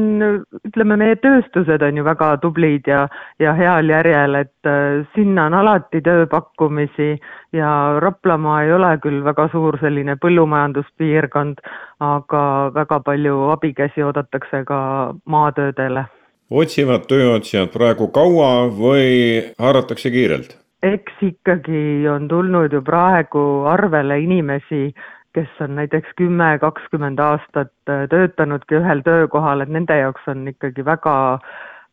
ütleme, 0.71 0.97
meie 1.01 1.17
tööstused 1.21 1.83
on 1.85 2.01
ju 2.01 2.05
väga 2.07 2.31
tublid 2.41 2.89
ja, 2.89 3.05
ja 3.43 3.53
heal 3.59 3.93
järjel, 3.93 4.39
et 4.41 4.71
sinna 5.15 5.47
on 5.51 5.59
alati 5.61 6.01
tööpakkumisi 6.05 7.11
ja 7.57 7.71
Raplamaa 8.03 8.63
ei 8.65 8.73
ole 8.77 8.95
küll 9.05 9.23
väga 9.27 9.49
suur 9.53 9.77
selline 9.83 10.17
põllumajanduspiirkond, 10.23 11.61
aga 12.01 12.43
väga 12.75 13.01
palju 13.05 13.49
abikäsi 13.57 14.05
oodatakse 14.07 14.65
ka 14.69 14.79
maatöödele. 15.25 16.07
otsivad 16.51 17.09
tööotsijad 17.11 17.73
praegu 17.75 18.09
kaua 18.09 18.71
või 18.71 19.43
haaratakse 19.59 20.11
kiirelt? 20.11 20.57
eks 20.87 21.23
ikkagi 21.23 22.07
on 22.09 22.29
tulnud 22.29 22.73
ju 22.73 22.83
praegu 22.85 23.43
arvele 23.67 24.21
inimesi, 24.23 24.95
kes 25.37 25.61
on 25.61 25.77
näiteks 25.77 26.17
kümme, 26.17 26.57
kakskümmend 26.63 27.21
aastat 27.21 27.73
töötanudki 27.87 28.79
ühel 28.81 29.03
töökohal, 29.05 29.61
et 29.61 29.73
nende 29.73 29.99
jaoks 30.01 30.29
on 30.33 30.47
ikkagi 30.49 30.85
väga 30.85 31.17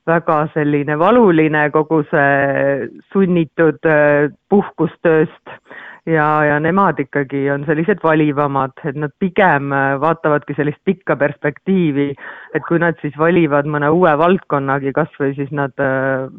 väga 0.07 0.38
selline 0.53 0.97
valuline 1.00 1.63
kogu 1.71 2.01
see 2.09 2.88
sunnitud 3.13 3.79
puhkustööst 4.51 5.53
ja, 6.05 6.27
ja 6.45 6.60
nemad 6.60 7.00
ikkagi 7.00 7.45
on 7.51 7.65
sellised 7.67 8.03
valivamad, 8.03 8.75
et 8.86 8.98
nad 9.00 9.13
pigem 9.19 9.72
vaatavadki 10.01 10.55
sellist 10.57 10.81
pikka 10.86 11.15
perspektiivi, 11.19 12.10
et 12.55 12.67
kui 12.67 12.79
nad 12.81 13.00
siis 13.01 13.15
valivad 13.19 13.69
mõne 13.69 13.89
uue 13.93 14.13
valdkonnagi 14.19 14.93
kas 14.95 15.12
või 15.19 15.33
siis 15.38 15.51
nad 15.51 15.74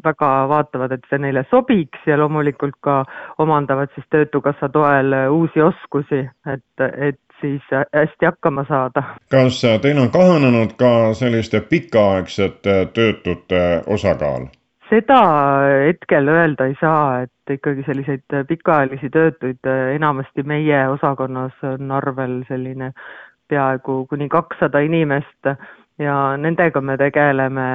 väga 0.05 0.31
vaatavad, 0.51 0.95
et 0.95 1.05
see 1.09 1.21
neile 1.21 1.45
sobiks 1.49 2.05
ja 2.07 2.17
loomulikult 2.21 2.77
ka 2.85 3.03
omandavad 3.41 3.93
siis 3.95 4.07
Töötukassa 4.13 4.69
toel 4.69 5.13
uusi 5.33 5.61
oskusi, 5.61 6.21
et, 6.47 6.85
et 7.09 7.19
siis 7.41 7.61
hästi 7.95 8.25
hakkama 8.25 8.65
saada. 8.67 9.03
kas 9.31 9.61
teil 9.81 9.97
on 9.97 10.11
kahanenud 10.11 10.77
ka 10.77 11.13
selliste 11.13 11.61
pikaaegsete 11.61 12.87
töötute 12.93 13.81
osakaal? 13.87 14.47
Seda 14.89 15.19
hetkel 15.87 16.27
öelda 16.29 16.67
ei 16.69 16.75
saa, 16.79 17.21
et 17.25 17.55
ikkagi 17.57 17.85
selliseid 17.85 18.35
pikaajalisi 18.47 19.09
töötuid 19.13 19.71
enamasti 19.95 20.43
meie 20.43 20.87
osakonnas 20.89 21.63
on 21.63 21.91
arvel 21.91 22.43
selline 22.49 22.91
peaaegu 23.49 24.05
kuni 24.09 24.29
kakssada 24.29 24.79
inimest 24.79 25.51
ja 25.99 26.15
nendega 26.37 26.81
me 26.81 26.97
tegeleme 26.99 27.65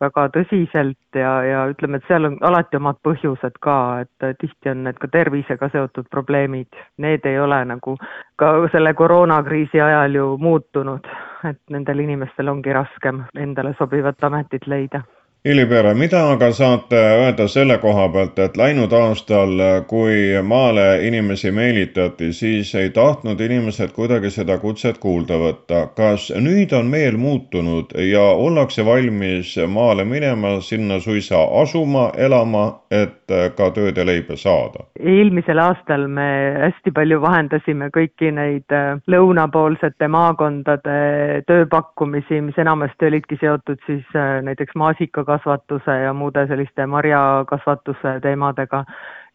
väga 0.00 0.26
tõsiselt 0.34 1.18
ja, 1.18 1.32
ja 1.46 1.64
ütleme, 1.70 1.98
et 2.00 2.08
seal 2.08 2.28
on 2.28 2.36
alati 2.44 2.76
omad 2.76 3.00
põhjused 3.06 3.56
ka, 3.64 3.78
et 4.04 4.28
tihti 4.42 4.72
on 4.72 4.84
need 4.84 5.00
ka 5.00 5.08
tervisega 5.12 5.70
seotud 5.72 6.10
probleemid. 6.12 6.68
Need 7.00 7.24
ei 7.26 7.38
ole 7.40 7.62
nagu 7.72 7.96
ka 8.36 8.52
selle 8.74 8.92
koroonakriisi 8.94 9.80
ajal 9.80 10.20
ju 10.20 10.30
muutunud, 10.42 11.08
et 11.48 11.62
nendel 11.72 12.04
inimestel 12.04 12.52
ongi 12.52 12.76
raskem 12.76 13.24
endale 13.34 13.74
sobivat 13.78 14.28
ametit 14.28 14.68
leida 14.68 15.02
Illi 15.46 15.66
Pere, 15.70 15.92
mida 15.94 16.24
aga 16.32 16.48
saate 16.50 16.98
öelda 16.98 17.44
selle 17.46 17.76
koha 17.78 18.08
pealt, 18.10 18.38
et 18.42 18.56
läinud 18.58 18.90
aastal, 18.98 19.52
kui 19.86 20.32
maale 20.42 20.86
inimesi 21.06 21.52
meelitati, 21.54 22.32
siis 22.34 22.72
ei 22.74 22.90
tahtnud 22.90 23.38
inimesed 23.46 23.92
kuidagi 23.94 24.32
seda 24.34 24.56
kutset 24.58 24.98
kuulda 24.98 25.38
võtta. 25.38 25.84
kas 25.94 26.32
nüüd 26.34 26.74
on 26.74 26.90
meel 26.90 27.14
muutunud 27.16 27.94
ja 27.94 28.24
ollakse 28.46 28.82
valmis 28.84 29.54
maale 29.70 30.04
minema, 30.04 30.56
sinna 30.60 30.98
suisa 31.00 31.44
asuma, 31.62 32.08
elama, 32.18 32.64
et 32.90 33.30
ka 33.30 33.70
tööd 33.78 34.02
ja 34.02 34.06
leiba 34.06 34.34
saada? 34.34 34.82
eelmisel 34.98 35.58
aastal 35.62 36.08
me 36.10 36.26
hästi 36.64 36.90
palju 36.94 37.20
vahendasime 37.22 37.92
kõiki 37.94 38.32
neid 38.34 38.74
äh, 38.74 38.98
lõunapoolsete 39.06 40.08
maakondade 40.10 40.98
tööpakkumisi, 41.46 42.40
mis 42.48 42.58
enamasti 42.58 43.10
olidki 43.12 43.38
seotud 43.40 43.78
siis 43.86 44.06
äh, 44.18 44.40
näiteks 44.46 44.74
maasikakasvatusega, 44.74 45.35
marjakasvatuse 45.36 46.04
ja 46.04 46.12
muude 46.12 46.46
selliste 46.46 46.86
marjakasvatuse 46.86 48.20
teemadega. 48.22 48.84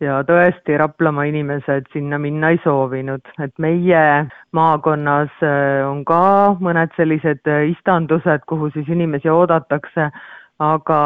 ja 0.02 0.24
tõesti, 0.24 0.78
Raplamaa 0.78 1.28
inimesed 1.30 1.86
sinna 1.94 2.18
minna 2.18 2.50
ei 2.50 2.60
soovinud, 2.64 3.22
et 3.40 3.54
meie 3.60 4.26
maakonnas 4.52 5.30
äh, 5.44 5.86
on 5.86 6.04
ka 6.06 6.58
mõned 6.60 6.90
sellised 6.98 7.46
äh, 7.48 7.70
istandused, 7.70 8.42
kuhu 8.48 8.72
siis 8.74 8.90
inimesi 8.90 9.30
oodatakse 9.30 10.10
aga 10.62 10.98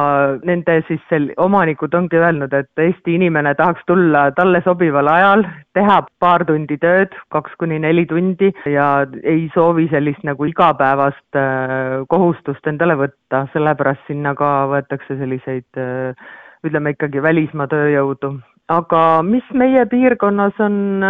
nende 0.48 0.76
siis 0.88 1.02
sel-, 1.10 1.32
omanikud 1.42 1.94
ongi 1.96 2.20
öelnud, 2.20 2.54
et 2.54 2.82
Eesti 2.86 3.16
inimene 3.16 3.54
tahaks 3.56 3.86
tulla 3.88 4.28
talle 4.36 4.62
sobival 4.66 5.08
ajal, 5.12 5.46
teha 5.78 6.00
paar 6.20 6.44
tundi 6.48 6.78
tööd, 6.82 7.16
kaks 7.32 7.56
kuni 7.62 7.80
neli 7.84 8.06
tundi 8.10 8.52
ja 8.72 8.90
ei 9.24 9.46
soovi 9.54 9.88
sellist 9.94 10.26
nagu 10.28 10.50
igapäevast 10.50 11.40
äh, 11.40 12.02
kohustust 12.12 12.68
endale 12.68 12.98
võtta, 13.00 13.46
sellepärast 13.54 14.04
sinna 14.10 14.36
ka 14.36 14.52
võetakse 14.74 15.18
selliseid 15.22 15.80
äh, 15.80 16.28
ütleme 16.66 16.96
ikkagi 16.96 17.24
välismaa 17.24 17.70
tööjõudu. 17.72 18.36
aga 18.68 19.22
mis 19.24 19.46
meie 19.54 19.86
piirkonnas 19.86 20.60
on, 20.60 21.04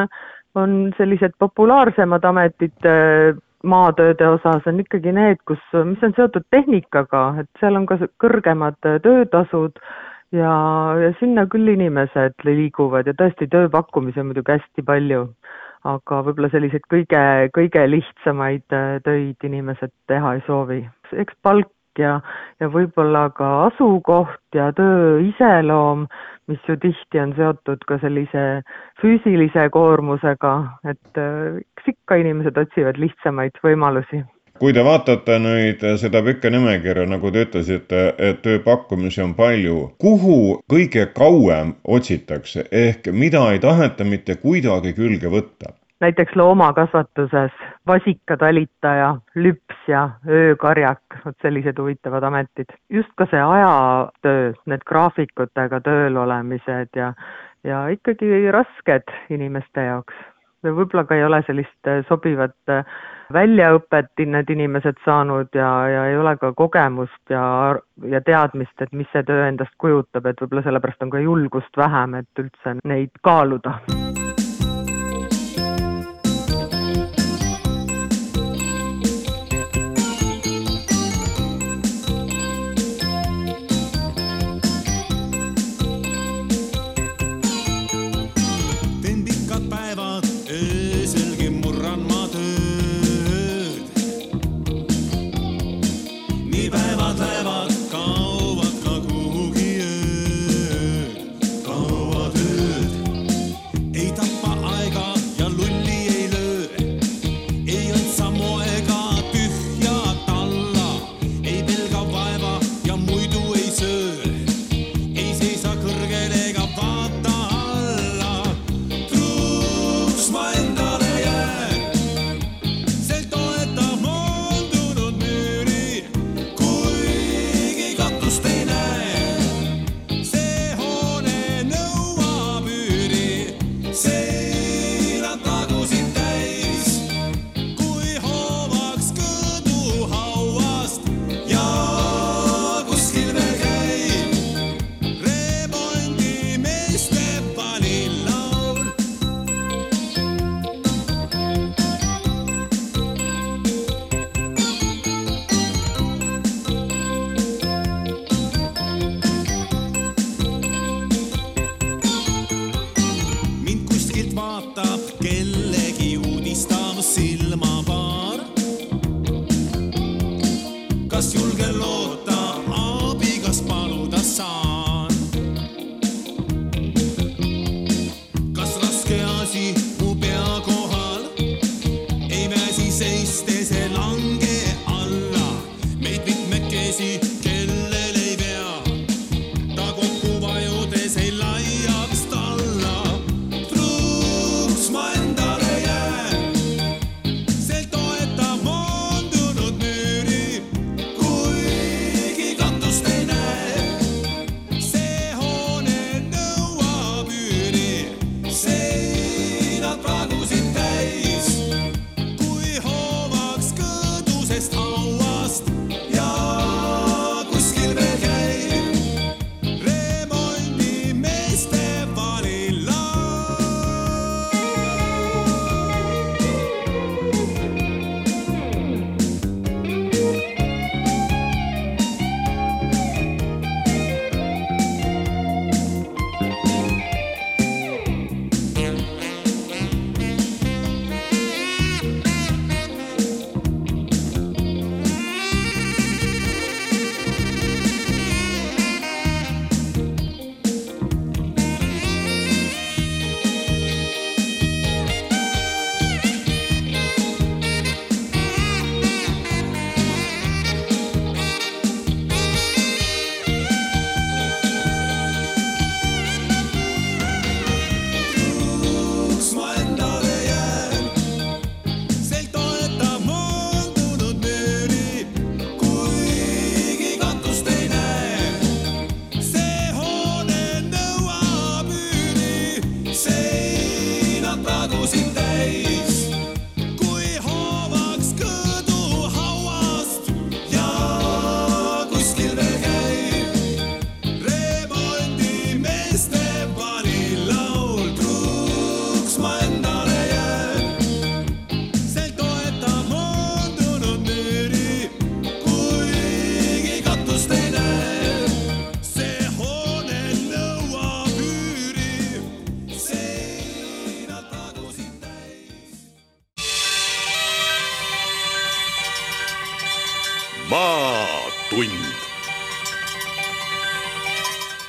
on 0.59 0.73
sellised 0.97 1.33
populaarsemad 1.39 2.25
ametid, 2.29 2.77
äh, 2.85 3.33
maatööde 3.65 4.27
osas 4.37 4.67
on 4.69 4.79
ikkagi 4.83 5.13
need, 5.15 5.41
kus, 5.49 5.61
mis 5.89 6.03
on 6.05 6.13
seotud 6.17 6.45
tehnikaga, 6.53 7.27
et 7.41 7.61
seal 7.61 7.79
on 7.79 7.87
ka 7.89 7.97
kõrgemad 8.21 8.77
töötasud 8.81 9.81
ja, 10.35 10.53
ja 11.01 11.11
sinna 11.19 11.45
küll 11.51 11.73
inimesed 11.75 12.47
liiguvad 12.47 13.09
ja 13.09 13.15
tõesti 13.17 13.49
tööpakkumisi 13.51 14.21
on 14.21 14.31
muidugi 14.31 14.57
hästi 14.57 14.85
palju. 14.85 15.27
aga 15.85 16.17
võib-olla 16.25 16.47
selliseid 16.49 16.81
kõige, 16.89 17.19
kõige 17.53 17.81
lihtsamaid 17.85 18.63
töid 19.05 19.43
inimesed 19.45 19.91
teha 20.09 20.33
ei 20.33 20.41
soovi. 20.47 20.79
eks 21.13 21.37
palk 21.45 21.69
ja, 22.01 22.19
ja 22.59 22.69
võib-olla 22.71 23.27
ka 23.35 23.49
asukoht 23.67 24.57
ja 24.57 24.71
töö 24.77 25.19
iseloom, 25.25 26.05
mis 26.51 26.61
ju 26.69 26.77
tihti 26.81 27.21
on 27.21 27.33
seotud 27.37 27.83
ka 27.89 27.97
sellise 28.03 28.45
füüsilise 29.01 29.69
koormusega, 29.73 30.55
et 30.87 31.21
äh, 31.21 31.59
eks 31.63 31.93
ikka 31.95 32.21
inimesed 32.21 32.57
otsivad 32.65 33.01
lihtsamaid 33.01 33.61
võimalusi 33.65 34.23
kui 34.59 34.71
te 34.71 34.83
vaatate 34.87 35.35
nüüd 35.43 35.81
seda 35.99 36.21
pikka 36.23 36.49
nimekirja, 36.53 37.03
nagu 37.11 37.31
te 37.31 37.43
ütlesite, 37.43 38.03
et 38.17 38.41
tööpakkumisi 38.45 39.23
on 39.25 39.33
palju, 39.35 39.79
kuhu 39.99 40.37
kõige 40.71 41.09
kauem 41.17 41.75
otsitakse 41.83 42.67
ehk 42.71 43.11
mida 43.11 43.43
ei 43.51 43.59
taheta 43.63 44.07
mitte 44.07 44.37
kuidagi 44.39 44.95
külge 44.95 45.31
võtta? 45.33 45.75
Näiteks 46.05 46.35
loomakasvatuses 46.35 47.51
vasikatalitaja, 47.87 49.15
lüpsja, 49.35 50.09
öökarjak, 50.29 51.01
vot 51.25 51.35
sellised 51.41 51.79
huvitavad 51.81 52.23
ametid. 52.23 52.69
just 52.89 53.09
ka 53.17 53.25
see 53.31 53.41
ajatöö, 53.41 54.53
need 54.65 54.85
graafikutega 54.85 55.79
tööl 55.87 56.17
olemised 56.21 56.93
ja, 56.95 57.13
ja 57.63 57.87
ikkagi 57.87 58.51
rasked 58.51 59.13
inimeste 59.29 59.87
jaoks. 59.89 60.21
võib-olla 60.65 61.03
ka 61.09 61.15
ei 61.15 61.25
ole 61.25 61.41
sellist 61.47 61.89
sobivat 62.09 62.73
väljaõpet 63.33 64.25
need 64.25 64.49
inimesed 64.49 65.01
saanud 65.05 65.49
ja, 65.57 65.69
ja 65.89 66.05
ei 66.11 66.17
ole 66.17 66.35
ka 66.41 66.53
kogemust 66.53 67.33
ja, 67.33 67.45
ja 68.13 68.21
teadmist, 68.21 68.77
et 68.81 68.93
mis 68.93 69.09
see 69.13 69.23
töö 69.23 69.47
endast 69.47 69.73
kujutab, 69.77 70.25
et 70.25 70.41
võib-olla 70.41 70.65
sellepärast 70.69 71.01
on 71.01 71.17
ka 71.17 71.25
julgust 71.25 71.81
vähem, 71.81 72.21
et 72.21 72.45
üldse 72.45 72.77
neid 72.83 73.17
kaaluda 73.25 73.79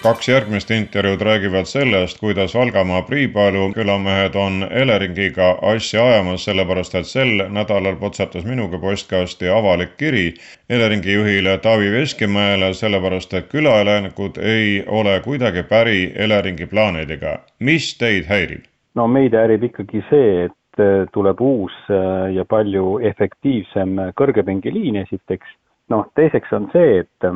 kaks 0.07 0.29
järgmist 0.29 0.71
intervjuud 0.71 1.21
räägivad 1.21 1.65
sellest, 1.67 2.21
kuidas 2.21 2.55
Valgamaa 2.55 3.03
Priipalu 3.03 3.73
külamehed 3.75 4.35
on 4.39 4.67
Eleringiga 4.71 5.49
asja 5.63 6.05
ajamas, 6.07 6.45
sellepärast 6.45 6.95
et 6.95 7.09
sel 7.11 7.43
nädalal 7.51 7.97
potsatas 7.99 8.45
minuga 8.47 8.79
postkasti 8.79 9.49
avalik 9.51 9.97
kiri 9.99 10.35
Eleringi 10.71 11.17
juhile 11.17 11.57
Taavi 11.59 11.91
Veskimäele, 11.93 12.71
sellepärast 12.75 13.35
et 13.35 13.49
külaelanikud 13.51 14.39
ei 14.39 14.85
ole 14.87 15.17
kuidagi 15.25 15.63
päri 15.63 16.13
Eleringi 16.15 16.67
plaanidega. 16.67 17.39
mis 17.59 17.99
teid 17.99 18.31
häirib? 18.31 18.63
no 18.95 19.09
meid 19.09 19.35
häirib 19.35 19.67
ikkagi 19.73 20.05
see, 20.11 20.45
et 20.45 20.87
äh, 20.87 21.09
tuleb 21.13 21.41
uus 21.41 21.75
äh, 21.91 22.31
ja 22.35 22.45
palju 22.45 22.99
efektiivsem 23.11 23.99
kõrgepingeliin 24.23 25.03
esiteks, 25.03 25.59
noh 25.91 26.07
teiseks 26.15 26.53
on 26.53 26.71
see, 26.73 27.01
et 27.03 27.31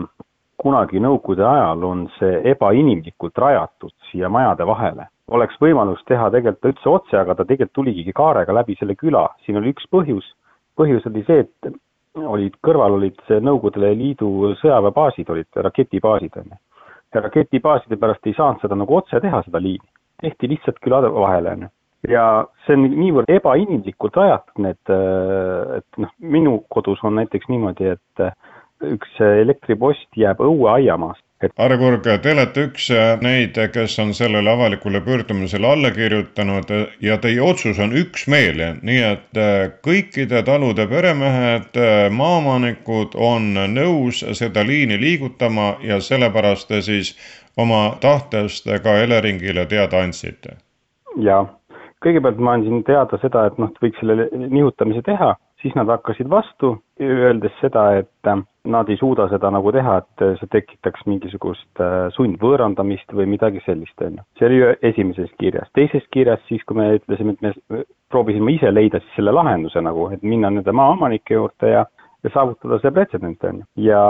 kunagi 0.60 1.00
Nõukogude 1.00 1.44
ajal 1.46 1.84
on 1.88 2.04
see 2.18 2.40
ebainimlikult 2.52 3.38
rajatud 3.38 3.92
siia 4.10 4.28
majade 4.28 4.66
vahele. 4.66 5.08
oleks 5.30 5.54
võimalus 5.62 6.00
teha 6.10 6.26
tegelikult 6.34 6.72
üldse 6.72 6.88
otse, 6.90 7.16
aga 7.16 7.34
ta 7.38 7.44
tegelikult 7.46 7.76
tuligi 7.78 8.12
kaarega 8.12 8.52
läbi 8.52 8.74
selle 8.78 8.96
küla, 8.98 9.28
siin 9.44 9.60
oli 9.60 9.70
üks 9.70 9.86
põhjus, 9.94 10.26
põhjus 10.76 11.06
oli 11.06 11.22
see, 11.28 11.44
et 11.44 11.70
olid, 12.18 12.56
kõrval 12.66 12.96
olid 12.98 13.20
Nõukogude 13.30 13.92
Liidu 13.94 14.54
sõjaväebaasid, 14.62 15.30
olid 15.30 15.62
raketibaasid, 15.68 16.36
on 16.42 16.50
ju. 16.50 16.58
ja 17.14 17.22
raketibaaside 17.26 17.96
pärast 17.96 18.26
ei 18.26 18.34
saanud 18.34 18.62
seda 18.62 18.78
nagu 18.78 18.96
otse 18.96 19.20
teha, 19.20 19.42
seda 19.46 19.62
liini. 19.62 19.86
tehti 20.20 20.50
lihtsalt 20.50 20.82
külade 20.82 21.12
vahele, 21.14 21.54
on 21.56 21.68
ju 21.68 21.74
ja 22.08 22.24
see 22.64 22.76
on 22.76 22.86
niivõrd 22.96 23.30
ebainimlikult 23.30 24.16
rajatud, 24.16 24.62
need, 24.64 24.92
et 25.78 26.00
noh, 26.00 26.12
minu 26.18 26.54
kodus 26.72 27.02
on 27.04 27.18
näiteks 27.18 27.50
niimoodi, 27.52 27.92
et 27.92 28.24
üks 28.84 29.18
elektripost 29.20 30.08
jääb 30.16 30.40
õue 30.44 30.70
aiamaast. 30.70 31.22
et 31.40 31.52
Arne 31.56 31.78
Kurg, 31.80 32.04
te 32.04 32.32
olete 32.32 32.66
üks 32.68 32.90
neid, 33.24 33.56
kes 33.72 33.94
on 34.02 34.12
sellele 34.14 34.50
avalikule 34.50 35.00
pöördumisele 35.00 35.66
alla 35.66 35.90
kirjutanud 35.90 36.72
ja 37.00 37.16
teie 37.18 37.40
otsus 37.42 37.78
on 37.80 37.94
üksmeelne, 37.96 38.74
nii 38.82 39.02
et 39.12 39.40
kõikide 39.86 40.42
talude 40.44 40.86
peremehed, 40.88 41.80
maaomanikud 42.12 43.16
on 43.16 43.54
nõus 43.72 44.24
seda 44.36 44.66
liini 44.66 45.00
liigutama 45.00 45.74
ja 45.84 46.00
sellepärast 46.00 46.68
te 46.68 46.82
siis 46.84 47.14
oma 47.56 47.96
tahtest 48.00 48.68
ka 48.82 48.98
Eleringile 49.04 49.66
teada 49.66 50.04
andsite? 50.04 50.58
jaa, 51.16 51.46
kõigepealt 52.04 52.38
ma 52.38 52.58
andsin 52.58 52.84
teada 52.84 53.18
seda, 53.24 53.46
et 53.48 53.56
noh, 53.58 53.72
võiks 53.80 54.00
selle 54.00 54.28
nihutamise 54.32 55.02
teha 55.08 55.34
siis 55.62 55.74
nad 55.76 55.90
hakkasid 55.92 56.28
vastu, 56.30 56.74
öeldes 57.00 57.54
seda, 57.60 57.84
et 58.00 58.28
äh, 58.28 58.42
nad 58.70 58.88
ei 58.88 58.98
suuda 59.00 59.28
seda 59.30 59.50
nagu 59.52 59.72
teha, 59.72 59.98
et 60.02 60.24
see 60.40 60.50
tekitaks 60.52 61.06
mingisugust 61.08 61.82
äh, 61.82 62.08
sundvõõrandamist 62.16 63.14
või 63.16 63.28
midagi 63.34 63.62
sellist, 63.66 63.96
on 64.04 64.20
ju. 64.20 64.26
see 64.38 64.50
oli 64.50 64.60
esimeses 64.90 65.30
kirjas. 65.40 65.70
teises 65.74 66.04
kirjas 66.12 66.42
siis, 66.48 66.64
kui 66.68 66.80
me 66.80 66.90
ütlesime, 66.98 67.36
et 67.36 67.70
me 67.70 67.84
proovisime 68.10 68.56
ise 68.56 68.72
leida 68.72 69.00
siis 69.00 69.16
selle 69.20 69.32
lahenduse 69.36 69.80
nagu, 69.84 70.10
et 70.14 70.22
minna 70.22 70.50
nende 70.50 70.72
maaomanike 70.72 71.38
juurde 71.38 71.74
ja 71.76 71.86
ja 72.24 72.30
saavutada 72.34 72.78
see 72.82 72.90
pretsedent, 72.92 73.44
on 73.44 73.62
ju. 73.62 73.64
ja 73.88 74.00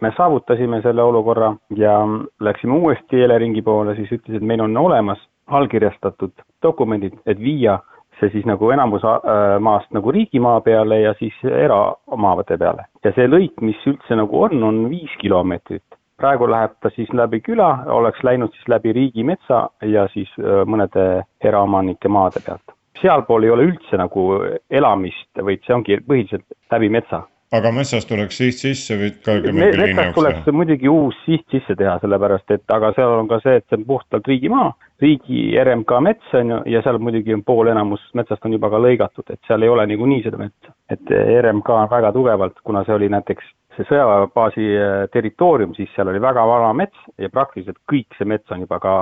me 0.00 0.12
saavutasime 0.16 0.82
selle 0.82 1.02
olukorra 1.02 1.54
ja 1.76 1.96
läksime 2.40 2.78
uuesti 2.78 3.22
Eleringi 3.22 3.62
poole, 3.62 3.96
siis 3.98 4.12
ütles, 4.12 4.36
et 4.36 4.46
meil 4.46 4.62
on 4.62 4.76
olemas 4.76 5.18
allkirjastatud 5.46 6.32
dokumendid, 6.62 7.16
et 7.26 7.40
viia 7.42 7.80
see 8.20 8.30
siis 8.34 8.46
nagu 8.48 8.70
enamus 8.70 9.04
äh, 9.04 9.58
maast 9.60 9.90
nagu 9.96 10.12
riigimaa 10.12 10.60
peale 10.60 11.00
ja 11.00 11.14
siis 11.18 11.36
eramaade 11.44 12.58
peale. 12.58 12.84
ja 13.04 13.12
see 13.16 13.28
lõik, 13.28 13.60
mis 13.60 13.80
üldse 13.86 14.16
nagu 14.16 14.42
on, 14.42 14.62
on 14.64 14.82
viis 14.90 15.14
kilomeetrit. 15.20 15.84
praegu 16.20 16.50
läheb 16.50 16.76
ta 16.80 16.90
siis 16.90 17.12
läbi 17.16 17.40
küla, 17.40 17.70
oleks 17.86 18.22
läinud 18.24 18.52
siis 18.52 18.68
läbi 18.68 18.92
riigimetsa 18.92 19.68
ja 19.82 20.08
siis 20.12 20.30
äh, 20.38 20.62
mõnede 20.66 21.24
eraomanike 21.40 22.08
maade 22.08 22.44
pealt. 22.46 22.76
sealpool 23.00 23.44
ei 23.44 23.50
ole 23.50 23.68
üldse 23.72 23.96
nagu 23.96 24.26
elamist, 24.70 25.30
vaid 25.42 25.64
see 25.66 25.74
ongi 25.74 26.00
põhiliselt 26.06 26.44
läbi 26.72 26.88
metsa 26.88 27.24
aga 27.56 27.72
metsast 27.74 28.08
tuleks 28.08 28.36
siht 28.38 28.60
sisse 28.62 28.96
või 28.98 29.10
kõrgemal 29.26 29.58
Me, 29.58 29.70
metsast 29.80 30.14
tuleks 30.18 30.42
teha? 30.44 30.54
muidugi 30.54 30.90
uus 30.90 31.18
siht 31.26 31.46
sisse 31.50 31.74
teha, 31.78 31.96
sellepärast 32.02 32.54
et 32.54 32.74
aga 32.76 32.92
seal 32.96 33.14
on 33.16 33.30
ka 33.30 33.40
see, 33.44 33.56
et 33.58 33.66
see 33.66 33.80
on 33.80 33.86
puhtalt 33.88 34.30
riigimaa, 34.30 34.68
riigi 35.02 35.42
RMK 35.64 35.96
mets 36.06 36.36
on 36.38 36.54
ju, 36.54 36.60
ja 36.76 36.82
seal 36.86 37.00
muidugi 37.02 37.34
on 37.34 37.42
pool 37.46 37.72
enamus 37.72 38.04
metsast 38.18 38.46
on 38.46 38.54
juba 38.54 38.70
ka 38.70 38.82
lõigatud, 38.82 39.26
et 39.34 39.40
seal 39.48 39.66
ei 39.66 39.72
ole 39.72 39.86
niikuinii 39.90 40.22
seda 40.26 40.38
metsa. 40.42 40.74
et 40.90 41.16
RMK 41.40 41.74
on 41.74 41.90
väga 41.90 42.12
tugevalt, 42.14 42.62
kuna 42.64 42.84
see 42.86 42.94
oli 42.94 43.10
näiteks 43.10 43.50
see 43.80 43.88
sõjaväebaasi 43.88 44.64
äh, 44.76 45.02
territoorium, 45.12 45.72
siis 45.76 45.90
seal 45.94 46.10
oli 46.12 46.20
väga 46.22 46.42
vana 46.48 46.70
mets 46.76 46.96
ja 47.20 47.30
praktiliselt 47.32 47.78
kõik 47.90 48.16
see 48.18 48.28
mets 48.28 48.52
on 48.52 48.64
juba 48.64 48.80
ka 48.82 48.92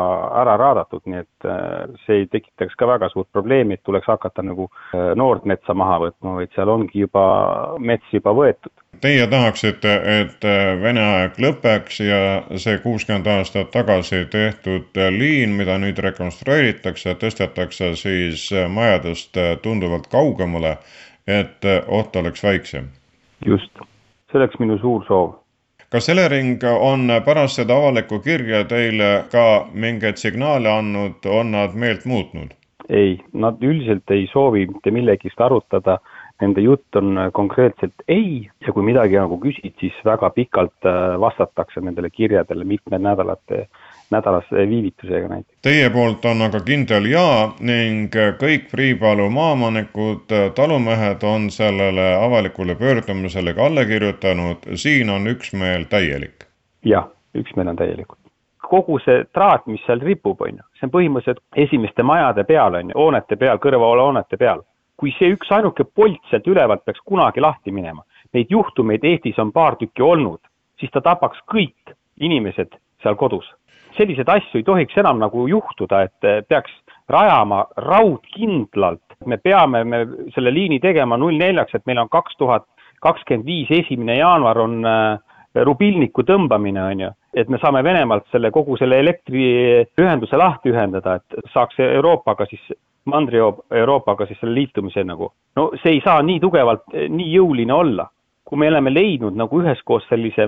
ära 0.42 0.56
raadatud, 0.60 1.02
nii 1.06 1.22
et 1.22 1.48
äh, 1.48 1.96
see 2.04 2.22
ei 2.22 2.28
tekitaks 2.30 2.76
ka 2.78 2.88
väga 2.90 3.10
suurt 3.12 3.30
probleemi, 3.34 3.78
et 3.78 3.84
tuleks 3.86 4.08
hakata 4.10 4.44
nagu 4.46 4.68
äh, 4.68 5.12
noort 5.18 5.48
metsa 5.48 5.74
maha 5.74 5.98
võtma, 6.06 6.36
vaid 6.40 6.54
seal 6.54 6.70
ongi 6.72 7.04
juba 7.04 7.24
mets 7.78 8.14
juba 8.14 8.34
võetud. 8.36 8.72
Teie 9.02 9.26
tahaksite, 9.30 9.90
et 10.22 10.46
Vene 10.82 11.02
aeg 11.04 11.36
lõpeks 11.38 12.00
ja 12.02 12.20
see 12.58 12.80
kuuskümmend 12.82 13.28
aastat 13.30 13.70
tagasi 13.70 14.24
tehtud 14.32 14.98
liin, 15.14 15.54
mida 15.58 15.76
nüüd 15.78 16.00
rekonstrueeritakse, 16.02 17.14
tõstetakse 17.20 17.92
siis 18.00 18.48
majadest 18.74 19.38
tunduvalt 19.62 20.08
kaugemale, 20.10 20.78
et 21.30 21.68
oht 21.86 22.18
oleks 22.18 22.42
väiksem? 22.42 22.90
just 23.46 23.78
see 24.30 24.40
oleks 24.40 24.58
minu 24.60 24.78
suur 24.78 25.04
soov. 25.08 25.34
kas 25.92 26.08
Elering 26.08 26.60
on 26.80 27.08
pärast 27.24 27.60
seda 27.60 27.76
avalikku 27.80 28.20
kirja 28.20 28.64
teile 28.68 29.24
ka 29.32 29.66
mingeid 29.72 30.20
signaale 30.20 30.68
andnud, 30.68 31.24
on 31.26 31.52
nad 31.56 31.74
meelt 31.74 32.04
muutnud? 32.04 32.54
ei, 32.88 33.18
nad 33.32 33.62
üldiselt 33.62 34.10
ei 34.10 34.26
soovi 34.32 34.66
mitte 34.66 34.90
millegist 34.90 35.40
arutada, 35.40 35.98
nende 36.40 36.62
jutt 36.64 36.96
on 36.96 37.18
konkreetselt 37.36 38.04
ei 38.08 38.48
ja 38.64 38.72
kui 38.72 38.84
midagi 38.86 39.18
nagu 39.18 39.36
küsid, 39.42 39.74
siis 39.80 39.96
väga 40.04 40.30
pikalt 40.36 40.88
äh, 40.88 41.16
vastatakse 41.20 41.82
nendele 41.84 42.10
kirjadele 42.10 42.64
mitme 42.64 42.98
nädalate 42.98 43.66
nädalase 44.10 44.68
viivitusega 44.68 45.28
näiteks. 45.28 45.58
Teie 45.62 45.90
poolt 45.90 46.24
on 46.24 46.42
aga 46.42 46.60
kindel 46.60 47.08
jaa 47.10 47.54
ning 47.60 48.14
kõik 48.40 48.70
Priipalu 48.70 49.28
maaomanikud, 49.30 50.32
talumehed 50.54 51.22
on 51.22 51.50
sellele 51.50 52.14
avalikule 52.16 52.74
pöördumisele 52.74 53.54
ka 53.54 53.66
alla 53.66 53.84
kirjutanud, 53.84 54.70
siin 54.74 55.10
on 55.10 55.26
üksmeel 55.26 55.84
täielik? 55.90 56.48
jah, 56.84 57.08
üksmeel 57.34 57.68
on 57.68 57.76
täielikult. 57.76 58.18
kogu 58.68 58.98
see 59.00 59.24
traat, 59.32 59.66
mis 59.66 59.80
seal 59.86 60.00
ripub, 60.04 60.40
on 60.40 60.58
ju, 60.60 60.64
see 60.76 60.88
on 60.88 60.92
põhimõtteliselt 60.92 61.40
esimeste 61.56 62.02
majade 62.02 62.44
peal, 62.44 62.74
on 62.74 62.90
ju, 62.92 62.98
hoonete 62.98 63.36
peal, 63.36 63.58
kõrvalhoonete 63.58 64.36
peal. 64.36 64.64
kui 64.96 65.12
see 65.18 65.30
üksainuke 65.30 65.84
polt 65.94 66.20
sealt 66.30 66.46
ülevalt 66.46 66.84
peaks 66.84 67.00
kunagi 67.06 67.40
lahti 67.40 67.72
minema, 67.72 68.02
neid 68.34 68.50
juhtumeid 68.50 69.04
Eestis 69.04 69.38
on 69.38 69.52
paar 69.52 69.76
tükki 69.76 70.02
olnud, 70.02 70.40
siis 70.80 70.90
ta 70.90 71.00
tapaks 71.00 71.38
kõik 71.52 71.94
inimesed 72.20 72.74
seal 73.02 73.14
kodus 73.14 73.46
selliseid 73.98 74.30
asju 74.32 74.60
ei 74.60 74.66
tohiks 74.66 74.96
enam 75.02 75.20
nagu 75.20 75.46
juhtuda, 75.50 76.04
et 76.08 76.28
eh, 76.28 76.40
peaks 76.48 76.72
rajama 77.08 77.64
raudkindlalt, 77.76 79.18
me 79.26 79.38
peame 79.42 79.84
me 79.84 80.02
selle 80.34 80.52
liini 80.54 80.80
tegema 80.80 81.16
null 81.16 81.38
neljaks, 81.40 81.74
et 81.74 81.86
meil 81.86 82.02
on 82.02 82.10
kaks 82.12 82.36
tuhat 82.38 82.66
kakskümmend 83.02 83.46
viis, 83.46 83.70
esimene 83.70 84.18
jaanuar 84.18 84.58
on 84.60 84.78
äh, 84.86 85.38
rubilniku 85.64 86.24
tõmbamine, 86.26 86.82
on 86.82 87.04
ju, 87.06 87.10
et 87.34 87.48
me 87.48 87.60
saame 87.62 87.82
Venemaalt 87.84 88.26
selle, 88.32 88.50
kogu 88.54 88.76
selle 88.80 88.98
elektriühenduse 89.02 90.38
lahti 90.38 90.72
ühendada, 90.72 91.18
et 91.18 91.52
saaks 91.54 91.80
Euroopaga 91.84 92.46
siis, 92.50 92.62
Mandri-Euroopaga 93.08 94.26
siis 94.28 94.40
selle 94.42 94.58
liitumise 94.60 95.04
nagu. 95.06 95.32
no 95.56 95.70
see 95.82 95.96
ei 95.96 96.02
saa 96.04 96.22
nii 96.22 96.40
tugevalt, 96.40 96.86
nii 96.92 97.32
jõuline 97.34 97.74
olla. 97.74 98.10
kui 98.48 98.58
me 98.58 98.68
oleme 98.68 98.88
leidnud 98.88 99.36
nagu 99.36 99.58
üheskoos 99.60 100.06
sellise 100.08 100.46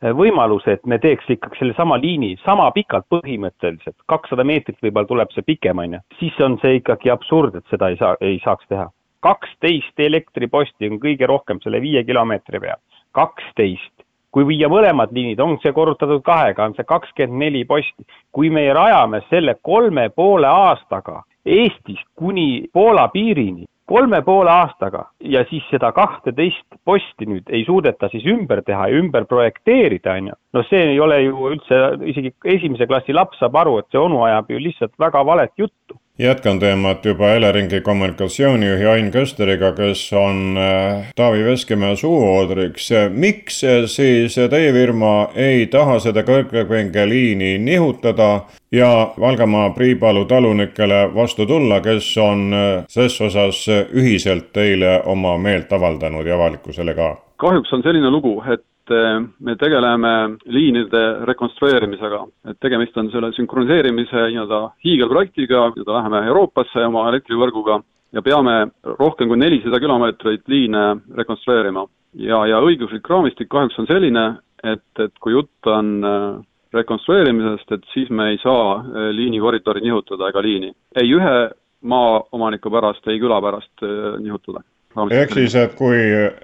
võimaluse, 0.00 0.72
et 0.78 0.86
me 0.86 0.98
teeks 0.98 1.28
ikkagi 1.28 1.58
sellesama 1.58 1.98
liini 2.00 2.34
sama 2.44 2.70
pikalt 2.72 3.06
põhimõtteliselt, 3.12 3.96
kakssada 4.08 4.44
meetrit 4.44 4.78
võib-olla 4.82 5.08
tuleb 5.08 5.32
see 5.34 5.44
pikem, 5.46 5.78
on 5.78 5.98
ju, 5.98 6.00
siis 6.18 6.40
on 6.40 6.58
see 6.62 6.78
ikkagi 6.80 7.12
absurd, 7.12 7.58
et 7.60 7.66
seda 7.72 7.90
ei 7.90 7.98
saa, 8.00 8.16
ei 8.20 8.40
saaks 8.44 8.66
teha. 8.68 8.88
kaksteist 9.20 10.00
elektriposti 10.00 10.88
on 10.88 10.96
kõige 11.00 11.26
rohkem 11.28 11.58
selle 11.60 11.80
viie 11.80 12.04
kilomeetri 12.04 12.60
peal, 12.60 12.80
kaksteist. 13.12 13.92
kui 14.30 14.46
viia 14.46 14.68
mõlemad 14.68 15.10
liinid, 15.12 15.40
on 15.40 15.58
see 15.60 15.72
korrutatud 15.72 16.22
kahega, 16.22 16.64
on 16.64 16.74
see 16.74 16.84
kakskümmend 16.84 17.38
neli 17.38 17.64
posti. 17.64 18.06
kui 18.32 18.50
me 18.50 18.72
rajame 18.72 19.20
selle 19.28 19.54
kolme 19.62 20.08
poole 20.08 20.46
aastaga 20.46 21.22
Eestist 21.46 22.04
kuni 22.14 22.68
Poola 22.72 23.08
piirini, 23.08 23.64
kolme 23.90 24.20
poole 24.22 24.50
aastaga 24.52 25.04
ja 25.34 25.42
siis 25.50 25.64
seda 25.70 25.90
kahteteist 25.96 26.78
posti 26.86 27.26
nüüd 27.26 27.50
ei 27.50 27.64
suudeta 27.66 28.08
siis 28.12 28.26
ümber 28.30 28.62
teha 28.66 28.86
ja 28.88 29.00
ümber 29.02 29.26
projekteerida, 29.30 30.14
on 30.20 30.30
ju. 30.30 30.36
no 30.54 30.62
see 30.68 30.82
ei 30.92 31.00
ole 31.00 31.22
ju 31.24 31.50
üldse, 31.54 31.80
isegi 32.12 32.32
esimese 32.54 32.86
klassi 32.90 33.16
laps 33.16 33.42
saab 33.42 33.58
aru, 33.64 33.78
et 33.80 33.90
see 33.90 34.00
onu 34.00 34.22
ajab 34.28 34.52
ju 34.54 34.62
lihtsalt 34.62 34.94
väga 34.98 35.24
valet 35.26 35.52
juttu. 35.58 35.98
Jätkan 36.20 36.58
teemat 36.58 37.04
juba 37.04 37.32
Eleringi 37.32 37.80
kommunikatsioonijuhi 37.80 38.86
Ain 38.86 39.10
Kösteriga, 39.10 39.72
kes 39.72 40.12
on 40.12 40.56
äh, 40.58 41.12
Taavi 41.16 41.44
Veskimäe 41.44 41.96
suuoodriks. 41.96 42.90
miks 43.08 43.60
siis 43.86 44.34
teie 44.50 44.72
firma 44.72 45.30
ei 45.34 45.66
taha 45.66 45.98
seda 45.98 46.22
kõrgepingeliini 46.22 47.58
nihutada 47.58 48.40
ja 48.72 49.12
Valgamaa 49.20 49.70
Priipalu 49.70 50.24
talunikele 50.24 51.14
vastu 51.14 51.46
tulla, 51.46 51.80
kes 51.80 52.16
on 52.18 52.52
äh, 52.52 52.84
ses 52.88 53.20
osas 53.20 53.66
ühiselt 53.92 54.52
teile 54.52 55.00
oma 55.04 55.38
meelt 55.38 55.72
avaldanud 55.72 56.26
ja 56.26 56.34
avalikkusele 56.34 56.94
ka? 56.94 57.16
kahjuks 57.40 57.72
on 57.72 57.82
selline 57.82 58.10
lugu, 58.10 58.34
et 58.52 58.60
Eh, 58.90 59.22
me 59.38 59.54
tegeleme 59.54 60.36
liinide 60.50 61.00
rekonstrueerimisega, 61.28 62.24
et 62.50 62.56
tegemist 62.58 62.96
on 62.98 63.06
selle 63.12 63.28
sünkroniseerimise 63.36 64.24
nii-öelda 64.32 64.58
hiigelprojektiga, 64.82 65.60
nii-öelda 65.76 65.94
läheme 65.94 66.22
Euroopasse 66.32 66.82
oma 66.88 67.04
elektrivõrguga 67.12 67.76
ja 68.16 68.22
peame 68.26 68.56
rohkem 68.98 69.30
kui 69.30 69.38
nelisada 69.38 69.78
kilomeetrit 69.78 70.42
liine 70.50 70.82
rekonstrueerima. 71.20 71.86
ja, 72.18 72.40
ja 72.50 72.58
õiguslik 72.58 73.06
raamistik 73.06 73.48
kahjuks 73.48 73.78
on 73.78 73.86
selline, 73.86 74.24
et, 74.64 74.90
et 74.98 75.14
kui 75.22 75.36
jutt 75.36 75.70
on 75.70 75.94
eh, 76.02 76.42
rekonstrueerimisest, 76.74 77.70
et 77.70 77.86
siis 77.94 78.10
me 78.10 78.32
ei 78.32 78.42
saa 78.42 78.80
eh, 78.80 79.12
liinikoridori 79.14 79.86
nihutada 79.86 80.34
ega 80.34 80.42
liini. 80.42 80.74
ei 80.98 81.14
ühe 81.14 81.38
maaomaniku 81.80 82.74
pärast, 82.74 83.06
ei 83.06 83.22
küla 83.22 83.38
pärast 83.40 83.86
nihutada 84.18 84.66
ehk 85.10 85.34
siis, 85.34 85.54
et 85.54 85.74
kui 85.78 85.98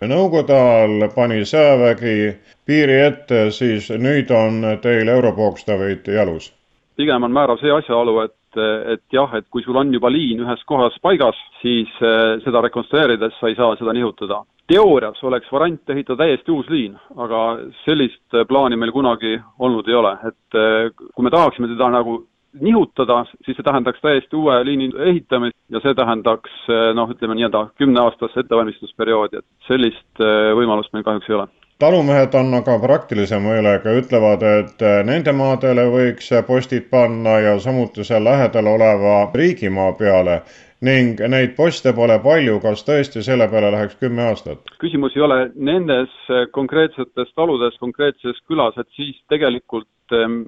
Nõukogude 0.07 0.55
ajal 0.55 1.09
pani 1.15 1.43
sõjavägi 1.45 2.19
piiri 2.67 3.01
ette, 3.07 3.51
siis 3.51 3.91
nüüd 3.91 4.31
on 4.31 4.63
teil 4.83 5.09
Europokstavid 5.09 6.07
jalus? 6.15 6.53
pigem 6.97 7.27
on 7.27 7.33
määrav 7.33 7.61
see 7.61 7.73
asjaolu, 7.73 8.21
et, 8.25 8.59
et 8.95 9.03
jah, 9.13 9.35
et 9.37 9.45
kui 9.53 9.61
sul 9.65 9.77
on 9.77 9.91
juba 9.93 10.09
liin 10.09 10.41
ühes 10.41 10.63
kohas 10.65 10.95
paigas, 11.05 11.37
siis 11.61 11.91
eh, 12.01 12.39
seda 12.45 12.63
rekonstrueerides 12.65 13.37
sa 13.41 13.51
ei 13.51 13.57
saa 13.59 13.77
seda 13.77 13.93
nihutada. 13.93 14.45
teoorias 14.67 15.21
oleks 15.23 15.53
variant 15.53 15.91
ehitada 15.91 16.25
täiesti 16.25 16.51
uus 16.51 16.71
liin, 16.73 16.97
aga 17.17 17.43
sellist 17.85 18.41
plaani 18.49 18.77
meil 18.77 18.93
kunagi 18.93 19.37
olnud 19.59 19.89
ei 19.89 19.95
ole, 19.95 20.17
et 20.31 20.59
eh, 20.63 20.89
kui 21.15 21.25
me 21.25 21.31
tahaksime 21.31 21.69
teda 21.69 21.91
nagu 21.99 22.23
nihutada, 22.61 23.25
siis 23.45 23.57
see 23.57 23.66
tähendaks 23.66 24.01
täiesti 24.03 24.37
uue 24.37 24.57
liini 24.64 24.90
ehitamist 25.11 25.59
ja 25.73 25.81
see 25.85 25.95
tähendaks 25.95 26.57
eh, 26.71 26.88
noh, 26.97 27.11
ütleme 27.12 27.37
nii-öelda 27.38 27.66
kümneaastast 27.81 28.38
ettevalmistusperioodi, 28.42 29.42
et 29.42 29.69
sellist 29.69 30.25
eh, 30.25 30.51
võimalust 30.59 30.92
meil 30.95 31.07
kahjuks 31.07 31.31
ei 31.31 31.38
ole 31.38 31.49
talumehed 31.79 32.33
on 32.40 32.55
aga 32.57 32.79
praktilise 32.81 33.37
mõelega, 33.42 33.92
ütlevad, 34.01 34.45
et 34.61 34.85
eh, 34.85 35.01
nende 35.05 35.35
maadele 35.37 35.88
võiks 35.92 36.31
postid 36.47 36.88
panna 36.92 37.38
ja 37.45 37.59
samuti 37.61 38.05
seal 38.05 38.25
lähedal 38.25 38.71
oleva 38.71 39.19
riigimaa 39.35 39.92
peale 39.99 40.40
ning 40.87 41.21
neid 41.33 41.55
poste 41.57 41.92
pole 41.97 42.19
palju, 42.25 42.59
kas 42.61 42.85
tõesti 42.85 43.23
selle 43.25 43.49
peale 43.53 43.71
läheks 43.73 43.97
kümme 44.01 44.27
aastat? 44.31 44.73
küsimus 44.81 45.16
ei 45.16 45.25
ole 45.25 45.38
nendes 45.57 46.12
konkreetsetes 46.53 47.33
taludes, 47.35 47.77
konkreetses 47.81 48.40
külas, 48.49 48.77
et 48.81 48.88
siis 48.97 49.16
tegelikult 49.33 49.88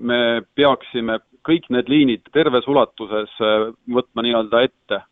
me 0.00 0.42
peaksime 0.54 1.18
kõik 1.48 1.68
need 1.74 1.88
liinid 1.90 2.28
terves 2.34 2.66
ulatuses 2.70 3.32
äh, 3.42 3.70
võtma 3.94 4.24
nii-öelda 4.24 4.66
ette. 4.68 5.04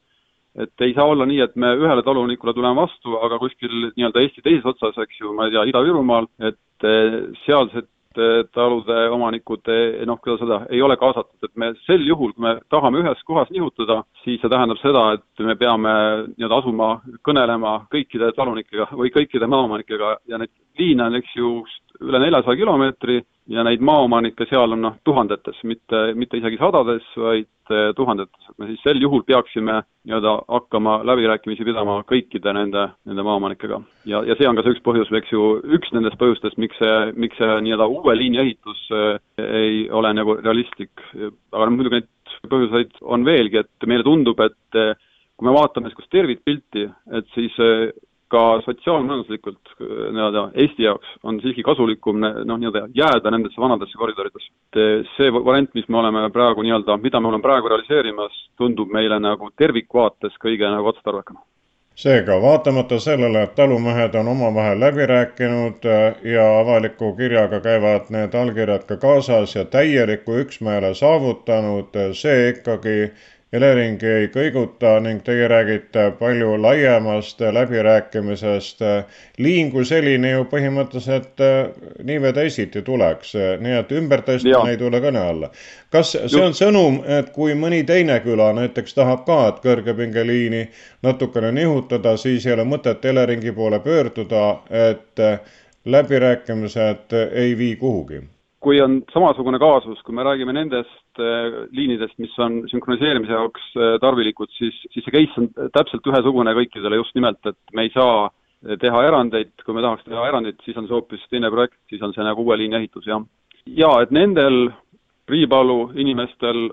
et 0.57 0.81
ei 0.81 0.95
saa 0.97 1.05
olla 1.05 1.27
nii, 1.29 1.41
et 1.45 1.57
me 1.61 1.75
ühele 1.77 2.01
talunikule 2.03 2.55
tuleme 2.57 2.79
vastu, 2.79 3.19
aga 3.21 3.37
kuskil 3.39 3.91
nii-öelda 3.91 4.23
Eesti 4.23 4.41
teises 4.41 4.65
otsas, 4.65 4.97
eks 5.03 5.21
ju, 5.21 5.35
ma 5.37 5.45
ei 5.45 5.53
tea, 5.53 5.67
Ida-Virumaal, 5.69 6.31
et 6.49 6.87
äh, 6.89 7.17
sealsed 7.45 7.85
äh, 8.17 8.39
talude 8.57 8.97
omanikud 9.13 9.69
noh, 10.09 10.21
kuidas 10.25 10.41
öelda, 10.47 10.63
ei 10.73 10.81
ole 10.81 10.97
kaasatud, 10.97 11.37
et 11.45 11.53
me 11.61 11.75
sel 11.85 12.07
juhul, 12.09 12.33
kui 12.33 12.47
me 12.47 12.55
tahame 12.73 13.03
ühes 13.03 13.21
kohas 13.29 13.53
nihutada, 13.53 14.01
siis 14.25 14.41
see 14.41 14.53
tähendab 14.53 14.81
seda, 14.81 15.05
et 15.19 15.45
me 15.45 15.59
peame 15.61 15.93
nii-öelda 16.39 16.63
asuma 16.63 16.93
kõnelema 17.29 17.83
kõikide 17.93 18.33
talunikega 18.39 18.89
või 18.97 19.13
kõikide 19.13 19.51
maaomanikega 19.53 20.17
ja 20.33 20.41
neid 20.41 20.55
liine 20.79 21.11
on, 21.11 21.21
eks 21.21 21.37
ju, 21.37 21.53
üle 22.03 22.21
neljasaja 22.21 22.59
kilomeetri 22.59 23.21
ja 23.53 23.63
neid 23.67 23.83
maaomanikke 23.85 24.47
seal 24.51 24.75
on 24.75 24.83
noh, 24.83 24.97
tuhandetes, 25.07 25.59
mitte, 25.69 26.01
mitte 26.19 26.39
isegi 26.41 26.59
sadades, 26.59 27.05
vaid 27.21 27.73
eh, 27.73 27.91
tuhandetes, 27.99 28.49
et 28.51 28.59
me 28.59 28.69
siis 28.71 28.83
sel 28.85 29.01
juhul 29.03 29.23
peaksime 29.27 29.79
nii-öelda 30.07 30.35
hakkama 30.57 30.99
läbirääkimisi 31.07 31.67
pidama 31.67 32.01
kõikide 32.11 32.55
nende, 32.57 32.89
nende 33.07 33.27
maaomanikega. 33.27 33.81
ja, 34.11 34.23
ja 34.27 34.37
see 34.39 34.49
on 34.51 34.59
ka 34.59 34.67
see 34.67 34.77
üks 34.77 34.85
põhjus, 34.87 35.13
eks 35.21 35.33
ju, 35.35 35.47
üks 35.79 35.95
nendest 35.95 36.19
põhjustest, 36.21 36.59
miks 36.63 36.79
see, 36.83 36.97
miks 37.15 37.39
see 37.41 37.59
nii-öelda 37.69 37.89
uue 37.93 38.17
liini 38.19 38.43
ehitus 38.43 38.83
eh, 38.91 39.19
ei 39.63 39.85
ole 39.91 40.13
nagu 40.17 40.39
realistlik, 40.43 40.95
aga 41.15 41.69
noh, 41.69 41.77
muidugi 41.77 42.01
neid 42.01 42.13
põhjuseid 42.51 42.99
on 43.07 43.27
veelgi, 43.27 43.63
et 43.63 43.91
meile 43.91 44.07
tundub, 44.07 44.43
et 44.43 44.81
eh, 44.83 44.95
kui 45.37 45.47
me 45.47 45.55
vaatame 45.55 45.87
niisugust 45.87 46.11
tervikpilti, 46.11 46.89
et 47.15 47.27
siis 47.37 47.55
ka 48.29 48.61
sotsiaalmajanduslikult 48.65 49.75
nii-öelda 49.81 50.51
Eesti 50.55 50.87
jaoks 50.87 51.17
on 51.23 51.41
siiski 51.41 51.63
kasulikum 51.67 52.21
noh, 52.21 52.59
nii-öelda 52.59 52.87
jääda 52.95 53.31
nendesse 53.31 53.61
vanadesse 53.61 53.99
koridoridesse. 53.99 54.53
see 55.17 55.33
variant, 55.33 55.75
mis 55.75 55.89
me 55.89 55.99
oleme 55.99 56.31
praegu 56.31 56.63
nii-öelda, 56.63 56.97
mida 57.03 57.21
me 57.21 57.29
oleme 57.29 57.43
praegu 57.43 57.69
realiseerimas, 57.69 58.41
tundub 58.57 58.91
meile 58.93 59.21
nagu 59.21 59.51
tervikvaates 59.57 60.41
kõige 60.43 60.71
nagu 60.71 60.91
otstarbekam 60.95 61.39
seega, 61.97 62.35
vaatamata 62.43 62.99
sellele, 63.01 63.43
et 63.47 63.55
talumehed 63.57 64.15
on 64.21 64.29
omavahel 64.29 64.81
läbi 64.81 65.07
rääkinud 65.07 65.87
äh, 65.89 66.19
ja 66.33 66.45
avaliku 66.59 67.15
kirjaga 67.17 67.61
käivad 67.65 68.11
need 68.13 68.35
allkirjad 68.35 68.85
ka 68.89 68.99
kaasas 69.01 69.55
ja 69.57 69.65
täieliku 69.65 70.37
üksmeele 70.43 70.93
saavutanud, 70.95 71.97
äh, 71.97 72.13
see 72.13 72.51
ikkagi 72.51 72.99
Elering 73.57 74.03
ei 74.05 74.29
kõiguta 74.33 74.97
ning 75.01 75.23
teie 75.25 75.49
räägite 75.49 76.11
palju 76.19 76.57
laiemast 76.61 77.41
läbirääkimisest. 77.41 78.85
liin 79.39 79.71
kui 79.73 79.85
selline 79.85 80.31
ju 80.31 80.45
põhimõtteliselt 80.51 81.43
äh, 81.45 81.71
nii 82.03 82.21
või 82.25 82.33
teisiti 82.37 82.83
tuleks, 82.83 83.35
nii 83.61 83.79
et 83.79 83.93
ümbertõstmine 83.93 84.75
ei 84.75 84.81
tule 84.81 85.01
kõne 85.01 85.25
alla. 85.33 85.51
kas 85.91 86.13
see 86.17 86.43
on 86.43 86.55
sõnum, 86.55 87.01
et 87.19 87.33
kui 87.33 87.55
mõni 87.55 87.83
teine 87.87 88.21
küla 88.21 88.53
näiteks 88.61 88.95
tahab 88.95 89.27
ka, 89.27 89.41
et 89.49 89.61
kõrgepingeliini 89.65 90.63
natukene 91.03 91.53
nihutada, 91.53 92.17
siis 92.17 92.47
ei 92.47 92.57
ole 92.59 92.65
mõtet 92.65 93.05
Eleringi 93.05 93.53
poole 93.53 93.81
pöörduda, 93.81 94.47
et 94.71 95.27
läbirääkimised 95.85 97.21
ei 97.33 97.59
vii 97.59 97.77
kuhugi? 97.77 98.23
Kui 98.67 98.81
on 98.83 98.97
samasugune 99.15 99.61
kaasus, 99.63 100.01
kui 100.03 100.15
me 100.17 100.25
räägime 100.27 100.55
nendest 100.57 101.21
äh, 101.23 101.61
liinidest, 101.77 102.17
mis 102.19 102.33
on 102.43 102.65
sünkroniseerimise 102.73 103.37
jaoks 103.37 103.69
äh, 103.79 103.93
tarvilikud, 104.03 104.51
siis, 104.57 104.81
siis 104.91 105.07
see 105.07 105.15
case 105.15 105.39
on 105.39 105.71
täpselt 105.77 106.09
ühesugune 106.11 106.55
kõikidele 106.59 106.99
just 106.99 107.15
nimelt, 107.15 107.39
et 107.47 107.77
me 107.79 107.85
ei 107.87 107.93
saa 107.95 108.25
äh, 108.27 108.75
teha 108.83 109.05
erandeid, 109.07 109.53
kui 109.63 109.77
me 109.77 109.85
tahaks 109.85 110.09
teha 110.09 110.25
erandeid, 110.33 110.59
siis 110.67 110.79
on 110.81 110.89
see 110.89 110.97
hoopis 110.97 111.23
teine 111.31 111.53
projekt, 111.55 111.79
siis 111.93 112.03
on 112.03 112.15
see 112.17 112.27
nagu 112.27 112.43
uue 112.43 112.59
liini 112.59 112.81
ehitus, 112.81 113.07
jah. 113.07 113.23
jaa, 113.71 114.01
et 114.03 114.15
nendel 114.15 114.67
Priipalu 115.27 115.93
inimestel 115.99 116.69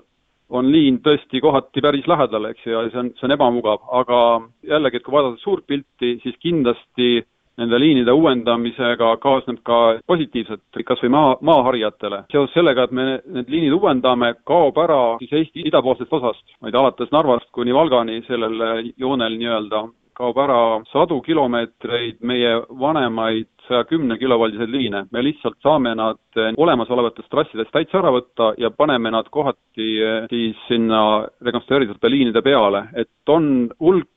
on 0.54 0.68
liin 0.70 1.00
tõesti 1.02 1.40
kohati 1.42 1.82
päris 1.82 2.06
lähedal, 2.10 2.50
eks 2.50 2.66
ju, 2.66 2.74
ja 2.74 2.90
see 2.90 3.00
on, 3.04 3.12
see 3.18 3.26
on 3.26 3.34
ebamugav, 3.34 3.86
aga 4.02 4.18
jällegi, 4.66 4.98
et 4.98 5.06
kui 5.06 5.14
vaadata 5.14 5.42
suurt 5.42 5.66
pilti, 5.70 6.16
siis 6.26 6.36
kindlasti 6.42 7.22
nende 7.60 7.78
liinide 7.78 8.12
uuendamisega 8.12 9.16
kaasneb 9.22 9.60
ka 9.66 9.80
positiivset 10.06 10.84
kas 10.86 11.02
või 11.04 11.12
maa, 11.14 11.34
maaharijatele. 11.40 12.24
seoses 12.32 12.54
sellega, 12.54 12.84
et 12.84 12.90
me 12.92 13.04
need 13.36 13.50
liinid 13.50 13.76
uuendame, 13.76 14.34
kaob 14.44 14.78
ära 14.78 15.02
siis 15.22 15.32
Eesti 15.40 15.68
idapoolsest 15.70 16.12
osast, 16.12 16.44
vaid 16.62 16.74
alates 16.74 17.12
Narvast 17.12 17.50
kuni 17.52 17.74
Valgani 17.74 18.22
sellel 18.28 18.92
joonel 18.96 19.38
nii-öelda 19.38 19.86
kaob 20.14 20.38
ära 20.38 20.60
sadu 20.92 21.18
kilomeetreid 21.26 22.22
meie 22.22 22.54
vanemaid 22.80 23.48
saja 23.68 23.84
kümne 23.88 24.18
kilovoldiseid 24.18 24.70
liine. 24.70 25.06
me 25.12 25.22
lihtsalt 25.24 25.56
saame 25.62 25.94
nad 25.94 26.40
olemasolevatest 26.56 27.30
trassidest 27.30 27.72
täitsa 27.72 27.98
ära 27.98 28.12
võtta 28.14 28.52
ja 28.58 28.70
paneme 28.70 29.10
nad 29.10 29.28
kohati 29.30 29.88
siis 30.30 30.56
sinna 30.68 31.24
rekonstrueeritud 31.42 32.10
liinide 32.10 32.42
peale, 32.42 32.84
et 32.94 33.08
on 33.28 33.68
hulk 33.80 34.08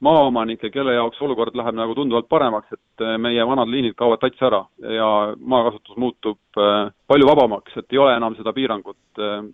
maaomanikke, 0.00 0.70
kelle 0.74 0.94
jaoks 0.94 1.20
olukord 1.22 1.54
läheb 1.54 1.76
nagu 1.78 1.94
tunduvalt 1.94 2.28
paremaks, 2.28 2.72
et 2.72 3.04
äh, 3.04 3.16
meie 3.18 3.46
vanad 3.46 3.70
liinid 3.70 3.94
kaovad 3.94 4.22
täitsa 4.22 4.48
ära 4.48 4.64
ja 4.96 5.08
maakasutus 5.38 5.96
muutub 6.00 6.58
äh, 6.58 6.90
palju 7.06 7.28
vabamaks, 7.28 7.76
et 7.76 7.92
ei 7.92 8.00
ole 8.02 8.16
enam 8.16 8.36
seda 8.36 8.52
piirangut. 8.52 8.98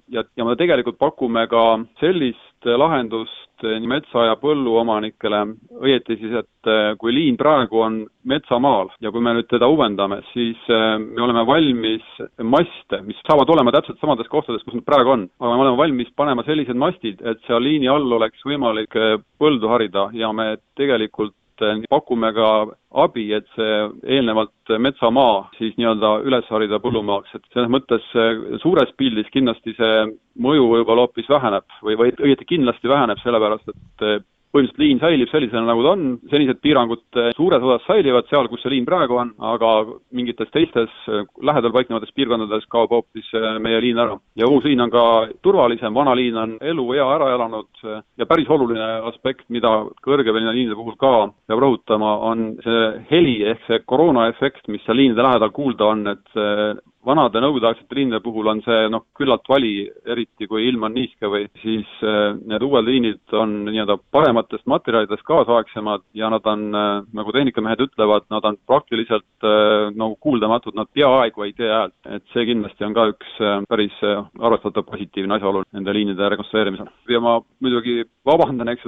ja, 0.09 0.25
ja 0.37 0.45
me 0.45 0.57
tegelikult 0.57 0.97
pakume 0.99 1.47
ka 1.47 1.65
sellist 2.01 2.65
lahendust 2.65 3.50
nii 3.65 3.91
metsa- 3.91 4.27
ja 4.27 4.37
põlluomanikele, 4.41 5.41
õieti 5.81 6.17
siis, 6.21 6.35
et 6.43 6.71
kui 7.01 7.15
liin 7.15 7.37
praegu 7.41 7.81
on 7.81 8.01
metsamaal 8.29 8.91
ja 9.01 9.11
kui 9.11 9.23
me 9.25 9.35
nüüd 9.37 9.49
teda 9.49 9.69
uuendame, 9.71 10.21
siis 10.33 10.61
me 10.69 11.23
oleme 11.25 11.45
valmis 11.49 12.05
maste, 12.43 13.01
mis 13.07 13.21
saavad 13.27 13.49
olema 13.51 13.73
täpselt 13.73 14.01
samades 14.01 14.29
kohtades, 14.29 14.63
kus 14.65 14.77
nad 14.77 14.85
praegu 14.85 15.15
on, 15.15 15.27
aga 15.41 15.55
me 15.55 15.65
oleme 15.65 15.81
valmis 15.81 16.13
panema 16.17 16.45
sellised 16.47 16.77
mastid, 16.77 17.23
et 17.25 17.41
seal 17.47 17.63
liini 17.65 17.89
all 17.89 18.13
oleks 18.21 18.45
võimalik 18.47 18.97
põldu 19.41 19.73
harida 19.73 20.09
ja 20.17 20.33
me 20.37 20.57
tegelikult 20.77 21.35
et 21.63 21.87
pakume 21.91 22.33
ka 22.37 22.49
abi, 23.05 23.29
et 23.37 23.47
see 23.57 23.77
eelnevalt 24.17 24.75
metsamaa 24.79 25.51
siis 25.59 25.77
nii-öelda 25.79 26.13
üles 26.29 26.49
harida 26.51 26.81
põllumaaks, 26.83 27.35
et 27.37 27.47
selles 27.55 27.71
mõttes 27.73 28.07
suures 28.63 28.93
pildis 28.99 29.31
kindlasti 29.35 29.77
see 29.79 30.03
mõju 30.41 30.69
võib-olla 30.75 31.07
hoopis 31.07 31.29
väheneb 31.31 31.81
või, 31.83 31.99
või 32.01 32.15
õieti 32.19 32.49
kindlasti 32.55 32.91
väheneb, 32.91 33.21
sellepärast 33.23 33.73
et 33.75 34.27
põhimõtteliselt 34.51 34.83
liin 34.83 34.99
säilib 35.01 35.31
sellisena, 35.31 35.63
nagu 35.69 35.85
ta 35.85 35.93
on, 35.95 36.05
senised 36.31 36.59
piirangud 36.65 37.19
eh, 37.21 37.31
suures 37.37 37.63
osas 37.63 37.87
säilivad 37.87 38.27
seal, 38.31 38.49
kus 38.51 38.65
see 38.65 38.73
liin 38.75 38.87
praegu 38.89 39.19
on, 39.23 39.31
aga 39.53 39.71
mingites 40.17 40.51
teistes 40.55 40.91
eh, 41.09 41.23
lähedal 41.47 41.73
paiknevates 41.75 42.11
piirkondades 42.17 42.67
kaob 42.73 42.91
hoopis 42.97 43.31
eh, 43.39 43.47
meie 43.63 43.81
liin 43.85 44.01
ära. 44.03 44.19
ja 44.37 44.51
uus 44.51 44.67
liin 44.67 44.83
on 44.83 44.91
ka 44.91 45.05
turvalisem, 45.43 45.95
vana 45.95 46.17
liin 46.19 46.37
on 46.37 46.57
eluea 46.61 47.07
ära 47.15 47.31
elanud 47.37 47.85
ja 48.19 48.27
päris 48.27 48.51
oluline 48.51 48.91
aspekt, 49.11 49.47
mida 49.49 49.71
kõrgepõline 50.05 50.55
liinide 50.55 50.79
puhul 50.79 50.99
ka 50.99 51.15
peab 51.47 51.63
rõhutama, 51.63 52.17
on 52.31 52.47
see 52.65 52.85
heli 53.11 53.37
ehk 53.53 53.67
see 53.69 53.83
koroonaefekt, 53.87 54.67
mis 54.69 54.83
seal 54.87 54.99
liinide 54.99 55.23
lähedal 55.23 55.55
kuulda 55.55 55.93
on, 55.95 56.07
et 56.11 56.41
vanade 57.07 57.41
nõukogudeaegsete 57.41 57.97
liinide 57.97 58.21
puhul 58.25 58.49
on 58.53 58.61
see 58.65 58.89
noh, 58.93 59.07
küllalt 59.17 59.47
vali, 59.49 59.73
eriti 60.05 60.49
kui 60.51 60.67
ilm 60.69 60.85
on 60.89 60.95
niiske 60.97 61.31
või 61.33 61.47
siis 61.63 61.89
äh, 62.05 62.35
need 62.37 62.65
uued 62.67 62.87
liinid 62.87 63.37
on 63.37 63.55
nii-öelda 63.71 63.97
parematest 64.13 64.67
materjalidest 64.71 65.25
kaasaegsemad 65.29 66.05
ja 66.17 66.31
nad 66.33 66.47
on, 66.51 66.67
äh, 66.77 66.91
nagu 67.17 67.33
tehnikamehed 67.37 67.85
ütlevad, 67.87 68.27
nad 68.33 68.45
on 68.49 68.59
praktiliselt 68.69 69.47
äh, 69.47 69.89
nagu 69.95 70.17
kuuldamatud, 70.21 70.77
nad 70.77 70.91
peaaegu 70.93 71.47
ei 71.47 71.55
tee 71.57 71.71
häält. 71.71 71.97
et 72.11 72.25
see 72.35 72.45
kindlasti 72.49 72.85
on 72.85 72.95
ka 72.95 73.07
üks 73.13 73.33
päris 73.69 73.97
arvestatav 74.03 74.85
positiivne 74.89 75.37
asjaolu 75.37 75.63
nende 75.73 75.93
liinide 75.95 76.29
rekonstrueerimisel. 76.35 76.91
ja 77.09 77.21
ma 77.21 77.39
muidugi 77.61 78.03
vabandan, 78.27 78.69
eks 78.75 78.85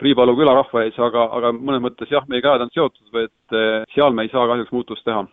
Priipalu 0.00 0.36
külarahva 0.38 0.84
ees, 0.84 0.96
aga, 0.98 1.26
aga 1.36 1.52
mõnes 1.56 1.82
mõttes 1.84 2.10
jah, 2.12 2.24
meie 2.28 2.42
käed 2.44 2.64
on 2.64 2.72
seotud 2.72 3.12
või 3.12 3.26
et 3.28 3.56
seal 3.94 4.14
me 4.14 4.24
ei 4.24 4.32
saa 4.32 4.46
kahjuks 4.48 4.72
muutust 4.72 5.04
teha 5.04 5.26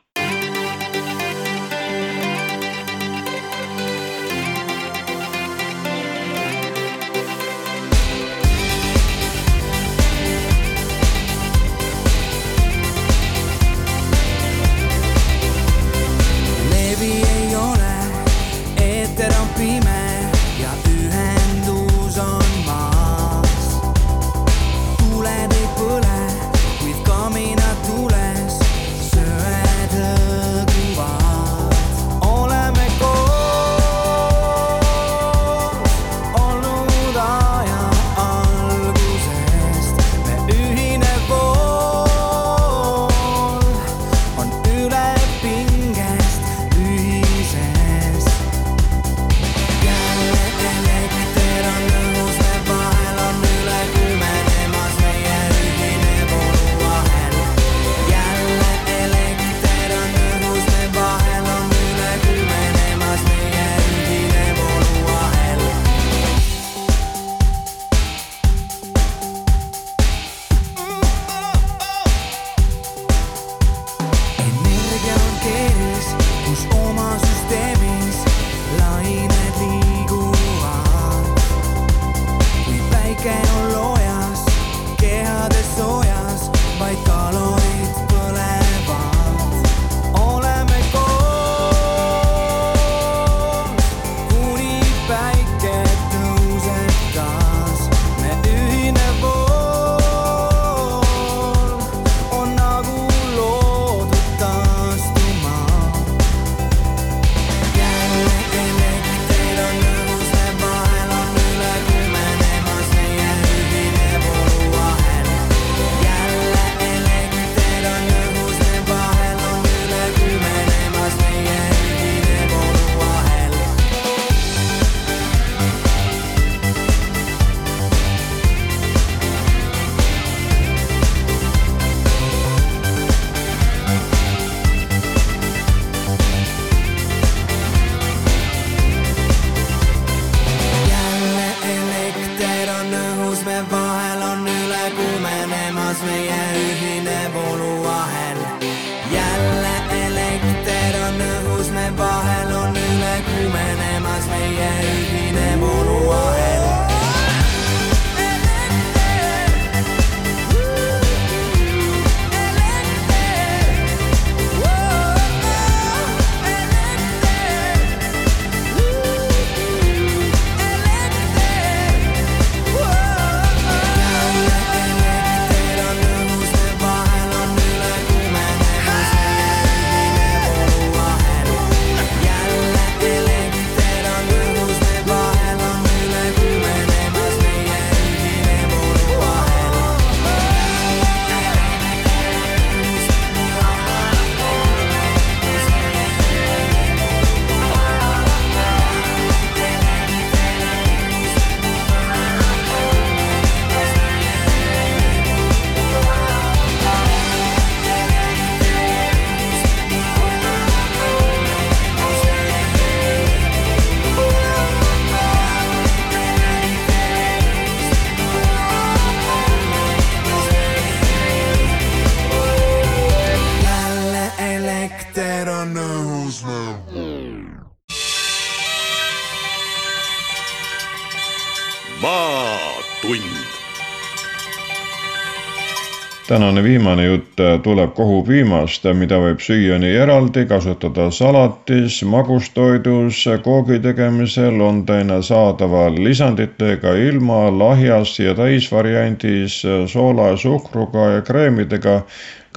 tänane 236.27 236.63
viimane 236.63 237.05
jutt 237.05 237.39
tuleb 237.63 237.93
kohupiimast, 237.95 238.83
mida 238.99 239.15
võib 239.23 239.39
süüa 239.39 239.77
nii 239.79 239.93
eraldi, 239.95 240.43
kasutada 240.49 241.05
salatis, 241.15 242.01
magustoidus, 242.03 243.21
koogi 243.45 243.79
tegemisel, 243.83 244.59
on 244.61 244.81
teine 244.85 245.21
saadaval 245.23 245.95
lisanditega, 246.03 246.95
ilma, 247.09 247.45
lahjas 247.59 248.17
ja 248.19 248.35
täisvariandis, 248.35 249.61
soola 249.93 250.33
suhkruga 250.37 251.05
ja 251.13 251.21
kreemidega 251.29 252.01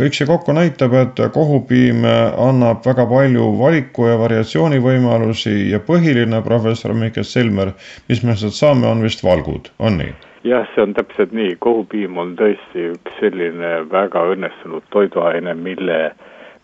kõik 0.01 0.17
see 0.17 0.27
kokku 0.27 0.55
näitab, 0.57 0.97
et 0.97 1.23
kohupiim 1.35 2.07
annab 2.07 2.83
väga 2.87 3.07
palju 3.07 3.53
valiku 3.61 4.09
ja 4.09 4.17
variatsioonivõimalusi 4.19 5.55
ja 5.71 5.79
põhiline, 5.85 6.43
professor 6.43 6.97
Mihkel 6.97 7.29
Silmer, 7.29 7.77
mis 8.09 8.25
me 8.27 8.35
sealt 8.35 8.59
saame, 8.59 8.91
on 8.91 9.07
vist 9.07 9.23
valgud, 9.27 9.71
on 9.79 10.01
nii? 10.03 10.30
Jah, 10.45 10.67
see 10.75 10.83
on 10.83 10.95
täpselt 10.95 11.33
nii, 11.37 11.55
kohupiim 11.61 12.19
on 12.19 12.35
tõesti 12.39 12.91
üks 12.95 13.19
selline 13.21 13.73
väga 13.91 14.23
õnnestunud 14.33 14.87
toiduaine, 14.95 15.55
mille, 15.55 15.99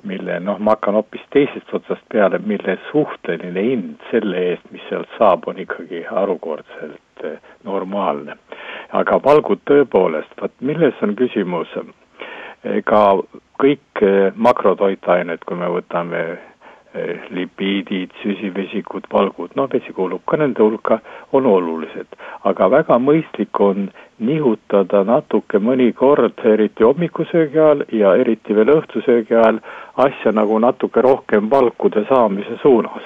mille 0.09 0.39
noh, 0.41 0.59
ma 0.59 0.77
hakkan 0.77 0.97
hoopis 0.99 1.25
teisest 1.35 1.75
otsast 1.77 2.05
peale, 2.13 2.41
mille 2.45 2.79
suhteline 2.91 3.67
hind 3.69 4.09
selle 4.11 4.47
eest, 4.53 4.67
mis 4.73 4.85
sealt 4.89 5.13
saab, 5.19 5.49
on 5.51 5.61
ikkagi 5.63 6.05
harukordselt 6.09 7.25
eh, 7.25 7.39
normaalne. 7.65 8.39
aga 8.93 9.19
valgud 9.23 9.61
tõepoolest, 9.69 10.37
vot 10.41 10.53
milles 10.61 11.03
on 11.03 11.17
küsimus 11.19 11.73
ega 12.65 13.03
kõik 13.61 14.03
eh, 14.03 14.33
makrotoitained, 14.35 15.45
kui 15.45 15.57
me 15.57 15.69
võtame 15.79 16.23
lipiidid, 17.31 18.15
süsivesikud, 18.23 19.07
valgud, 19.13 19.55
noh, 19.59 19.69
vesi 19.73 19.93
kuulub 19.97 20.23
ka 20.29 20.39
nende 20.41 20.63
hulka, 20.63 21.01
on 21.33 21.47
olulised. 21.47 22.17
aga 22.45 22.69
väga 22.71 22.99
mõistlik 23.03 23.61
on 23.61 23.89
nihutada 24.19 25.03
natuke 25.05 25.59
mõnikord, 25.59 26.39
eriti 26.45 26.85
hommikusöögi 26.85 27.59
ajal 27.59 27.85
ja 27.93 28.15
eriti 28.17 28.55
veel 28.55 28.73
õhtusöögi 28.77 29.35
ajal, 29.35 29.61
asja 29.97 30.33
nagu 30.33 30.59
natuke 30.59 31.03
rohkem 31.03 31.51
valkude 31.51 32.07
saamise 32.09 32.59
suunas. 32.63 33.03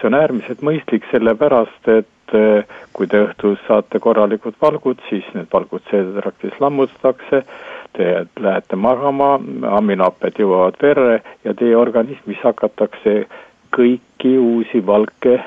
see 0.00 0.08
on 0.08 0.14
äärmiselt 0.14 0.62
mõistlik, 0.64 1.04
sellepärast 1.10 1.88
et 1.92 2.34
eh, 2.34 2.64
kui 2.92 3.06
te 3.06 3.20
õhtul 3.26 3.58
saate 3.66 3.98
korralikud 3.98 4.54
valgud, 4.62 4.96
siis 5.10 5.24
need 5.34 5.50
valgud 5.52 5.82
seedetraktis 5.90 6.56
lammutatakse 6.60 7.44
te 7.92 8.26
lähete 8.40 8.76
magama, 8.76 9.34
aminohapped 9.76 10.38
jõuavad 10.38 10.76
verre 10.82 11.20
ja 11.44 11.54
teie 11.54 11.76
organismis 11.76 12.38
hakatakse 12.44 13.24
kõiki 13.76 14.36
uusi 14.38 14.82
valke 14.86 15.38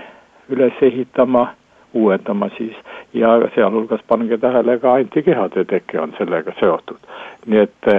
üles 0.51 0.81
ehitama, 0.81 1.47
uuendama 1.93 2.49
siis 2.57 2.75
ja 3.13 3.35
sealhulgas 3.55 4.01
pange 4.07 4.37
tähele 4.37 4.79
ka 4.79 4.93
antikehade 4.99 5.65
teke 5.65 5.99
on 5.99 6.15
sellega 6.17 6.55
seotud. 6.59 6.99
nii 7.45 7.59
et 7.59 7.89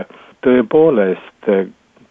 tõepoolest, 0.45 1.51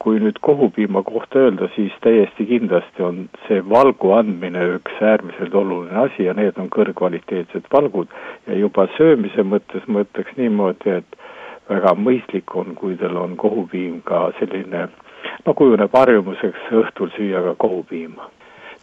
kui 0.03 0.19
nüüd 0.19 0.39
kohupiima 0.43 1.03
kohta 1.07 1.39
öelda, 1.39 1.69
siis 1.75 1.93
täiesti 2.03 2.45
kindlasti 2.45 3.03
on 3.03 3.19
see 3.47 3.61
valgu 3.69 4.11
andmine 4.17 4.63
üks 4.77 4.97
äärmiselt 5.01 5.55
oluline 5.55 5.95
asi 6.05 6.25
ja 6.27 6.34
need 6.36 6.59
on 6.59 6.67
kõrgkvaliteetsed 6.73 7.69
valgud 7.71 8.11
ja 8.47 8.57
juba 8.59 8.88
söömise 8.97 9.45
mõttes 9.47 9.88
ma 9.88 10.03
ütleks 10.03 10.36
niimoodi, 10.39 10.97
et 10.99 11.22
väga 11.70 11.95
mõistlik 11.95 12.55
on, 12.59 12.76
kui 12.76 12.97
teil 12.99 13.18
on 13.18 13.38
kohupiim 13.39 14.01
ka 14.07 14.30
selline, 14.39 14.88
no 15.45 15.55
kujuneb 15.57 15.93
harjumuseks 15.95 16.72
õhtul 16.84 17.11
süüa 17.18 17.43
ka 17.49 17.55
kohupiima. 17.66 18.30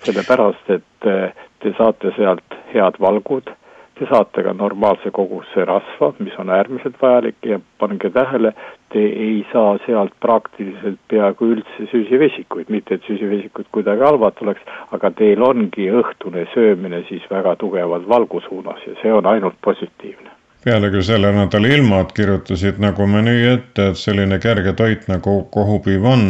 sellepärast, 0.00 0.70
et 0.72 1.06
eh, 1.12 1.32
te 1.60 1.74
saate 1.76 2.08
sealt 2.16 2.54
head 2.72 2.94
valgud, 3.04 3.50
te 3.98 4.06
saate 4.08 4.42
ka 4.46 4.54
normaalse 4.56 5.10
koguse 5.12 5.66
rasva, 5.68 6.14
mis 6.24 6.38
on 6.40 6.48
äärmiselt 6.56 6.96
vajalik 7.02 7.36
ja 7.44 7.58
pange 7.78 8.10
tähele, 8.10 8.54
te 8.88 9.02
ei 9.26 9.44
saa 9.52 9.76
sealt 9.84 10.16
praktiliselt 10.24 10.96
peaaegu 11.12 11.52
üldse 11.52 11.90
süsivesikuid, 11.92 12.72
mitte 12.72 12.96
et 12.96 13.04
süsivesikud 13.12 13.68
kuidagi 13.76 14.08
halvad 14.08 14.40
oleks, 14.40 14.64
aga 14.96 15.12
teil 15.20 15.44
ongi 15.44 15.92
õhtune 16.00 16.48
söömine 16.54 17.04
siis 17.12 17.28
väga 17.30 17.58
tugevalt 17.60 18.08
valgu 18.08 18.40
suunas 18.48 18.80
ja 18.88 18.96
see 19.02 19.12
on 19.12 19.28
ainult 19.28 19.60
positiivne 19.60 20.39
pealegi 20.64 21.02
selle 21.02 21.32
nädala 21.32 21.68
ilmad 21.76 22.12
kirjutasid 22.16 22.80
nagu 22.84 23.06
menüü 23.06 23.54
ette, 23.54 23.90
et 23.90 24.00
selline 24.00 24.38
kerge 24.38 24.74
toit 24.76 25.06
nagu 25.08 25.40
kohupiim 25.54 26.04
on, 26.04 26.24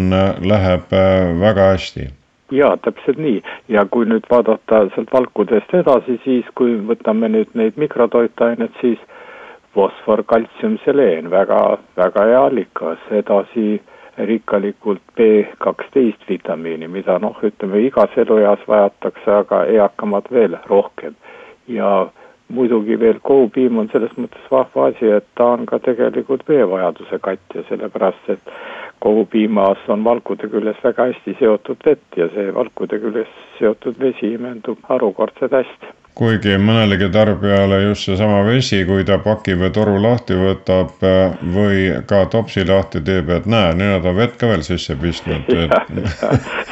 läheb 0.53 0.93
äh, 0.95 1.31
väga 1.41 1.71
hästi. 1.73 2.09
jaa, 2.51 2.77
täpselt 2.83 3.19
nii 3.19 3.43
ja 3.69 3.85
kui 3.87 4.07
nüüd 4.11 4.27
vaadata 4.31 4.85
sealt 4.95 5.13
valkudest 5.13 5.75
edasi, 5.75 6.19
siis 6.25 6.47
kui 6.59 6.75
võtame 6.87 7.31
nüüd 7.31 7.51
neid 7.55 7.79
mikrotoitained, 7.79 8.75
siis 8.81 8.99
fosfor, 9.75 10.23
kaltsium, 10.27 10.79
seleen, 10.85 11.31
väga, 11.31 11.79
väga 11.97 12.27
hea 12.27 12.45
allikas, 12.49 13.03
edasi 13.11 13.81
rikkalikult 14.27 15.03
B 15.17 15.45
kaksteist 15.59 16.27
vitamiini, 16.29 16.89
mida 16.89 17.19
noh, 17.23 17.39
ütleme 17.47 17.83
igas 17.87 18.17
elueas 18.19 18.63
vajatakse, 18.69 19.31
aga 19.31 19.65
eakamad 19.79 20.27
veel 20.35 20.59
rohkem. 20.67 21.15
ja 21.69 22.11
muidugi 22.51 22.99
veel 23.01 23.21
kohupiim 23.23 23.79
on 23.79 23.89
selles 23.93 24.13
mõttes 24.19 24.51
vahva 24.51 24.91
asi, 24.91 25.13
et 25.19 25.27
ta 25.39 25.53
on 25.55 25.67
ka 25.71 25.79
tegelikult 25.85 26.43
veevajaduse 26.49 27.21
katja, 27.23 27.65
sellepärast 27.69 28.35
et 28.35 28.53
kohupiimas 29.01 29.87
on 29.89 30.05
valkude 30.05 30.51
küljes 30.53 30.83
väga 30.85 31.09
hästi 31.11 31.37
seotud 31.39 31.87
vett 31.87 32.21
ja 32.21 32.29
see 32.35 32.51
valkude 32.55 32.99
küljes 33.01 33.33
seotud 33.59 33.99
vesi 34.01 34.35
imendub 34.35 34.79
harukordselt 34.89 35.57
hästi. 35.61 35.95
Kuigi 36.21 36.57
mõnelegi 36.61 37.07
tarbijale 37.15 37.79
just 37.85 38.09
seesama 38.09 38.43
vesi, 38.45 38.83
kui 38.85 39.05
ta 39.09 39.17
paki 39.23 39.55
või 39.61 39.71
toru 39.73 39.95
lahti 40.03 40.37
võtab 40.37 41.05
või 41.55 41.87
ka 42.11 42.25
topsi 42.33 42.67
lahti 42.69 43.01
teeb, 43.07 43.31
et 43.31 43.47
näe, 43.49 43.77
nüüd 43.79 44.09
on 44.11 44.19
vett 44.19 44.35
ka 44.41 44.51
veel 44.51 44.67
sisse 44.67 44.99
pistnud 45.01 45.49
et.... 45.63 45.95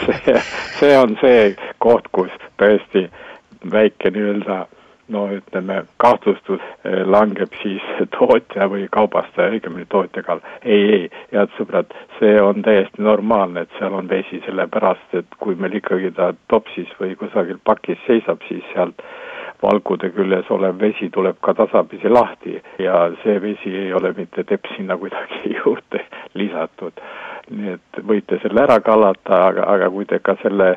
see, 0.03 0.35
see 0.81 0.99
on 0.99 1.17
see 1.23 1.55
koht, 1.79 2.11
kus 2.13 2.35
tõesti 2.61 3.07
väike 3.73 4.13
nii-öelda 4.13 4.67
no 5.09 5.25
ütleme, 5.33 5.83
kahtlustus 5.97 6.61
eh, 6.85 7.03
langeb 7.07 7.55
siis 7.63 7.85
tootja 8.17 8.69
või 8.71 8.87
kaubastaja, 8.93 9.53
õigemini 9.57 9.89
tootja 9.89 10.23
kallal. 10.27 10.45
ei, 10.63 10.85
ei, 10.99 11.09
head 11.33 11.55
sõbrad, 11.57 11.95
see 12.19 12.37
on 12.43 12.63
täiesti 12.67 13.03
normaalne, 13.03 13.65
et 13.65 13.79
seal 13.79 13.95
on 13.95 14.11
vesi, 14.11 14.43
sellepärast 14.47 15.19
et 15.23 15.41
kui 15.41 15.57
meil 15.59 15.79
ikkagi 15.81 16.13
ta 16.17 16.33
topsis 16.53 16.93
või 17.01 17.17
kusagil 17.19 17.61
pakis 17.65 18.01
seisab, 18.07 18.45
siis 18.49 18.65
sealt 18.75 19.03
valgude 19.63 20.11
küljes 20.15 20.51
olev 20.55 20.79
vesi 20.81 21.09
tuleb 21.11 21.41
ka 21.43 21.55
tasapisi 21.59 22.09
lahti 22.09 22.55
ja 22.79 23.09
see 23.25 23.41
vesi 23.43 23.73
ei 23.75 23.93
ole 23.93 24.13
mitte 24.17 24.45
teps 24.45 24.77
sinna 24.77 24.97
kuidagi 24.97 25.55
juurde 25.59 26.05
lisatud. 26.35 27.03
nii 27.51 27.75
et 27.75 28.01
võite 28.05 28.39
selle 28.43 28.61
ära 28.61 28.81
kallata, 28.85 29.41
aga, 29.49 29.65
aga 29.73 29.91
kui 29.91 30.05
te 30.05 30.19
ka 30.21 30.37
selle 30.43 30.77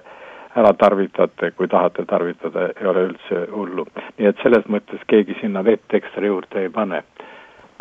ära 0.55 0.73
tarvitate, 0.73 1.51
kui 1.55 1.67
tahate 1.67 2.05
tarvitada, 2.05 2.67
ei 2.81 2.87
ole 2.87 3.05
üldse 3.09 3.45
hullu. 3.51 3.85
nii 4.17 4.27
et 4.27 4.41
selles 4.43 4.65
mõttes 4.67 5.03
keegi 5.07 5.37
sinna 5.39 5.63
vett 5.63 5.93
ekstra 5.93 6.25
juurde 6.27 6.61
ei 6.61 6.69
pane. 6.69 7.03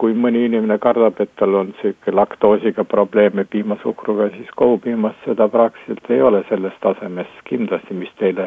kui 0.00 0.14
mõni 0.16 0.46
inimene 0.46 0.78
kardab, 0.80 1.18
et 1.20 1.28
tal 1.36 1.54
on 1.54 1.66
niisugune 1.74 2.14
laktoosiga 2.16 2.84
probleeme 2.88 3.44
piimasuhkruga, 3.44 4.30
siis 4.32 4.48
kohupiimast 4.56 5.26
seda 5.26 5.48
praktiliselt 5.48 6.10
ei 6.10 6.22
ole 6.22 6.40
selles 6.48 6.72
tasemes 6.80 7.28
kindlasti, 7.44 7.94
mis 7.94 8.14
teile 8.16 8.46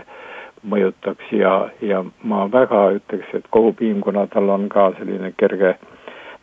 mõjutaks 0.65 1.29
ja, 1.31 1.69
ja 1.81 2.03
ma 2.23 2.47
väga 2.51 2.87
ütleks, 2.97 3.29
et 3.37 3.45
kohupiim, 3.49 4.01
kuna 4.01 4.25
tal 4.33 4.49
on 4.49 4.65
ka 4.69 4.93
selline 4.97 5.33
kerge 5.37 5.75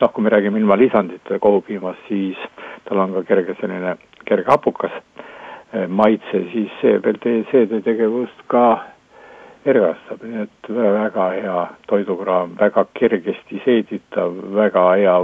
noh, 0.01 0.13
kui 0.13 0.23
me 0.23 0.31
räägime 0.31 0.63
ilma 0.63 0.79
lisandite 0.79 1.39
kohupiimast, 1.39 2.07
siis 2.09 2.39
tal 2.85 3.03
on 3.03 3.13
ka 3.19 3.25
kerge 3.33 3.59
selline 3.61 3.97
kerge 4.25 4.47
hapukas 4.47 4.95
maitse, 5.89 6.45
siis 6.53 6.73
see 6.81 6.99
veel 7.05 7.19
teie 7.23 7.45
seedetegevust 7.51 8.43
ka 8.51 8.65
ergastab, 9.69 10.25
nii 10.25 10.45
et 10.47 10.71
väga 10.75 11.29
hea 11.37 11.63
toidukraam, 11.91 12.57
väga 12.61 12.87
kergesti 12.99 13.61
seeditav, 13.65 14.37
väga 14.57 14.85
hea 14.97 15.17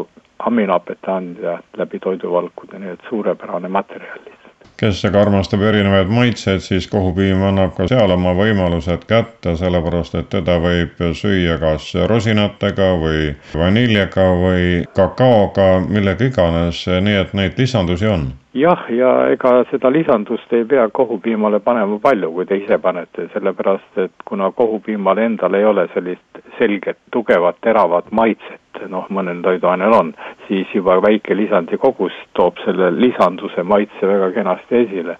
aminohapete 0.46 1.12
andja 1.12 1.58
läbi 1.78 2.00
toiduvalkude, 2.04 2.78
nii 2.78 2.92
et 2.96 3.06
suurepärane 3.08 3.68
materjal 3.68 4.18
lihtsalt. 4.18 4.42
kes 4.76 5.04
aga 5.08 5.22
armastab 5.24 5.62
erinevaid 5.64 6.10
maitseid, 6.12 6.60
siis 6.60 6.86
kohupiim 6.92 7.40
annab 7.48 7.72
ka 7.78 7.86
seal 7.88 8.12
oma 8.12 8.34
võimalused 8.36 9.06
kätte, 9.08 9.56
sellepärast 9.56 10.18
et 10.20 10.28
teda 10.34 10.58
võib 10.60 11.00
süüa 11.16 11.56
kas 11.62 11.94
rosinatega 12.12 12.90
või 13.00 13.30
vaniljaga 13.56 14.26
või 14.42 14.66
kakaoga, 14.98 15.70
millega 15.88 16.28
iganes, 16.28 16.84
nii 16.86 17.22
et 17.22 17.32
neid 17.32 17.56
lisandusi 17.58 18.12
on 18.12 18.28
jah, 18.56 18.84
ja 18.90 19.10
ega 19.32 19.52
seda 19.70 19.90
lisandust 19.92 20.52
ei 20.56 20.64
pea 20.68 20.88
kohupiimale 20.88 21.60
panema 21.64 21.98
palju, 22.02 22.30
kui 22.32 22.46
te 22.48 22.56
ise 22.60 22.78
panete, 22.82 23.28
sellepärast 23.34 24.04
et 24.06 24.24
kuna 24.28 24.50
kohupiimal 24.56 25.18
endal 25.20 25.54
ei 25.58 25.64
ole 25.64 25.88
sellist 25.94 26.40
selget, 26.58 26.98
tugevat, 27.12 27.58
teravat 27.64 28.08
maitset, 28.16 28.80
noh, 28.92 29.06
mõnel 29.12 29.42
toiduainel 29.44 29.92
on, 29.96 30.14
siis 30.48 30.72
juba 30.74 30.98
väike 31.04 31.36
lisandi 31.36 31.78
kogus 31.80 32.16
toob 32.36 32.60
selle 32.64 32.90
lisanduse 32.96 33.62
maitse 33.62 34.08
väga 34.08 34.32
kenasti 34.36 34.82
esile. 34.84 35.16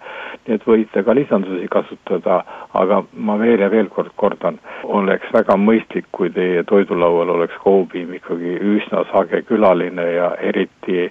nii 0.47 0.55
et 0.55 0.63
võite 0.65 1.03
ka 1.03 1.13
lisandusi 1.15 1.67
kasutada, 1.67 2.37
aga 2.73 3.01
ma 3.13 3.35
veel 3.37 3.59
ja 3.59 3.69
veel 3.69 3.89
kord 3.91 4.13
kordan, 4.15 4.59
oleks 4.83 5.33
väga 5.33 5.57
mõistlik, 5.59 6.05
kui 6.11 6.29
teie 6.31 6.63
toidulaual 6.63 7.29
oleks 7.35 7.57
kohupiim 7.63 8.13
ikkagi 8.15 8.55
üsna 8.77 9.03
sage 9.11 9.41
külaline 9.49 10.05
ja 10.13 10.29
eriti 10.39 11.09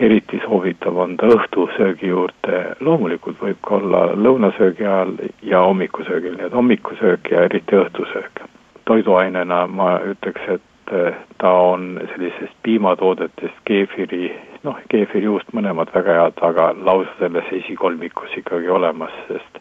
eriti 0.00 0.40
soovitav 0.44 0.96
on 0.96 1.16
ta 1.16 1.26
õhtusöögi 1.32 2.10
juurde, 2.12 2.60
loomulikult 2.80 3.40
võib 3.42 3.58
ka 3.66 3.76
olla 3.78 4.04
lõunasöögi 4.14 4.86
ajal 4.86 5.14
ja 5.42 5.62
hommikusöögil, 5.66 6.36
nii 6.38 6.46
et 6.46 6.54
hommikusöök 6.54 7.30
ja 7.30 7.44
eriti 7.48 7.76
õhtusöök. 7.76 8.44
toiduainena 8.84 9.66
ma 9.66 9.98
ütleks, 10.00 10.48
et 10.48 10.92
eh, 10.92 11.14
ta 11.38 11.50
on 11.50 12.00
sellisest 12.14 12.54
piimatoodetest 12.62 13.58
keefiri, 13.64 14.32
noh, 14.62 14.78
keefirijuust 14.88 15.52
mõlemad 15.52 15.92
väga 15.94 16.14
head, 16.22 16.40
aga 16.40 16.70
lausa 16.84 17.12
selles 17.18 17.52
esikolmikus 17.52 18.36
ikkagi 18.36 18.68
olemas, 18.68 19.12
sest 19.28 19.60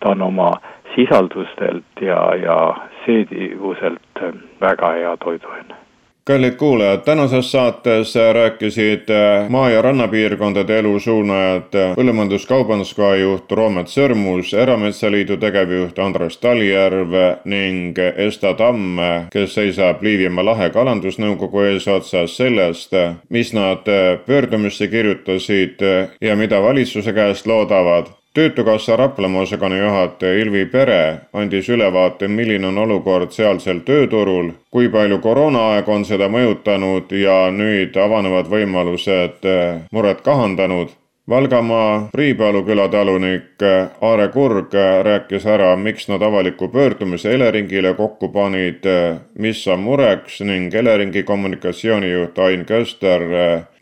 ta 0.00 0.14
on 0.14 0.22
oma 0.22 0.50
sisaldustelt 0.94 2.00
ja, 2.00 2.34
ja 2.34 2.58
seedivuselt 3.04 4.26
väga 4.60 4.92
hea 4.96 5.16
toiduaine 5.16 5.82
kallid 6.24 6.54
kuulajad, 6.54 7.00
tänases 7.00 7.52
saates 7.52 8.14
rääkisid 8.32 9.08
maa- 9.48 9.70
ja 9.70 9.82
rannapiirkondade 9.82 10.78
elusuunajad 10.78 11.74
Põllumajandus-Kaubanduskoja 11.96 13.16
juht 13.16 13.52
Roomet 13.52 13.86
Sõrmus, 13.86 14.54
Erametsaliidu 14.54 15.36
tegevjuht 15.36 15.98
Andres 15.98 16.38
Talijärv 16.38 17.12
ning 17.44 17.98
Esta 18.16 18.54
Tamm, 18.54 18.96
kes 19.32 19.54
seisab 19.54 20.02
Liivimaa 20.02 20.44
lahe 20.44 20.70
kalandusnõukogu 20.70 21.66
eesotsas 21.72 22.36
sellest, 22.36 22.94
mis 23.28 23.52
nad 23.52 23.82
pöördumisse 24.26 24.86
kirjutasid 24.88 25.82
ja 26.20 26.36
mida 26.36 26.62
valitsuse 26.62 27.12
käest 27.12 27.46
loodavad 27.46 28.21
töötukassa 28.34 28.96
Raplamaa 28.96 29.42
osakonna 29.42 29.76
juhataja 29.76 30.38
Ilvi 30.38 30.66
Pere 30.66 31.20
andis 31.32 31.68
ülevaate, 31.68 32.28
milline 32.28 32.66
on 32.66 32.78
olukord 32.78 33.30
sealsel 33.30 33.82
tööturul, 33.84 34.52
kui 34.70 34.88
palju 34.88 35.18
koroonaaeg 35.18 35.88
on 35.88 36.04
seda 36.08 36.28
mõjutanud 36.32 37.12
ja 37.16 37.36
nüüd 37.52 37.96
avanevad 37.96 38.48
võimalused 38.48 39.44
eh, 39.44 39.80
muret 39.92 40.24
kahandanud. 40.24 40.98
Valgamaa 41.28 42.08
Priipalu 42.12 42.64
küla 42.66 42.88
talunik 42.90 43.62
eh, 43.62 43.92
Aare 44.00 44.28
Kurg 44.32 44.72
rääkis 45.06 45.44
ära, 45.46 45.76
miks 45.76 46.08
nad 46.08 46.22
avaliku 46.22 46.68
pöördumise 46.72 47.34
Eleringile 47.36 47.92
kokku 47.94 48.32
panid, 48.32 48.86
eh, 48.88 49.20
mis 49.38 49.60
on 49.68 49.84
mureks 49.84 50.40
ning 50.40 50.74
Eleringi 50.74 51.22
kommunikatsioonijuht 51.22 52.38
Ain 52.38 52.64
Köster 52.64 53.28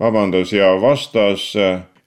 vabandas 0.01 0.53
ja 0.53 0.74
vastas 0.80 1.53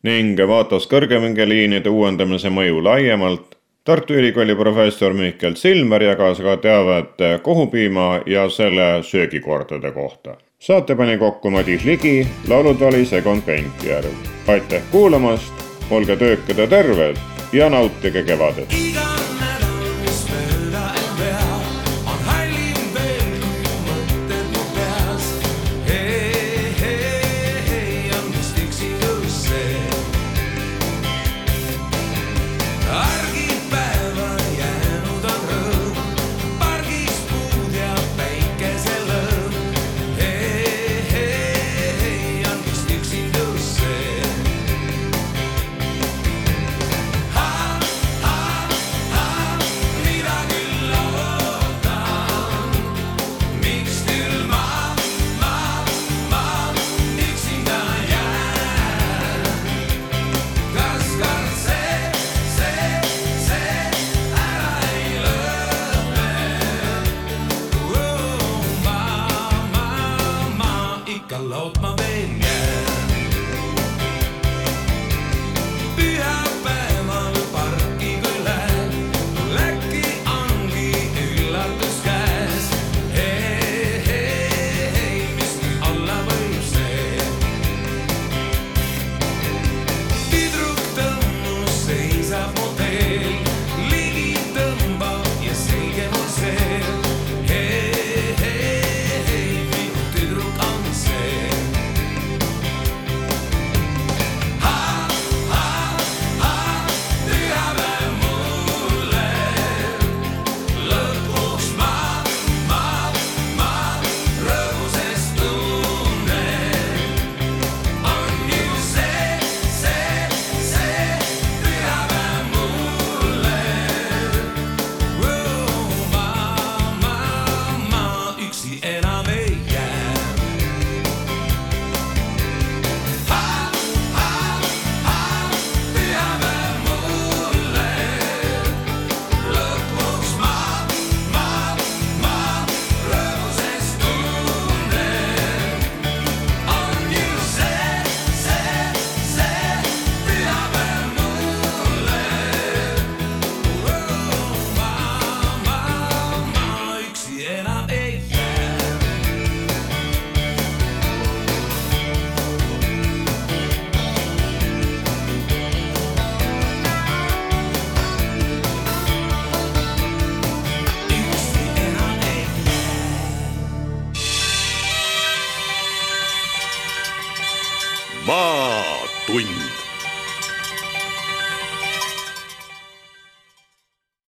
ning 0.03 0.39
vaatas 0.47 0.87
kõrgepingeliinide 0.91 1.89
uuendamise 1.89 2.51
mõju 2.51 2.83
laiemalt. 2.83 3.57
Tartu 3.83 4.15
Ülikooli 4.15 4.55
professor 4.55 5.13
Mihkel 5.13 5.57
Silmer 5.59 6.03
jagas 6.03 6.39
ka 6.39 6.55
teavet 6.63 7.23
kohupiima 7.43 8.21
ja 8.25 8.47
selle 8.49 9.03
söögikordade 9.03 9.91
kohta. 9.91 10.37
saate 10.59 10.95
pani 10.95 11.17
kokku 11.17 11.49
Madis 11.49 11.83
Ligi, 11.83 12.27
laulud 12.47 12.81
oli 12.81 13.05
Segon 13.05 13.41
Pentjärv. 13.41 14.13
aitäh 14.47 14.81
kuulamast, 14.91 15.53
olge 15.91 16.15
töökad 16.15 16.57
ja 16.57 16.67
terved 16.67 17.15
ja 17.53 17.69
nautige 17.69 18.23
kevadet! 18.23 18.92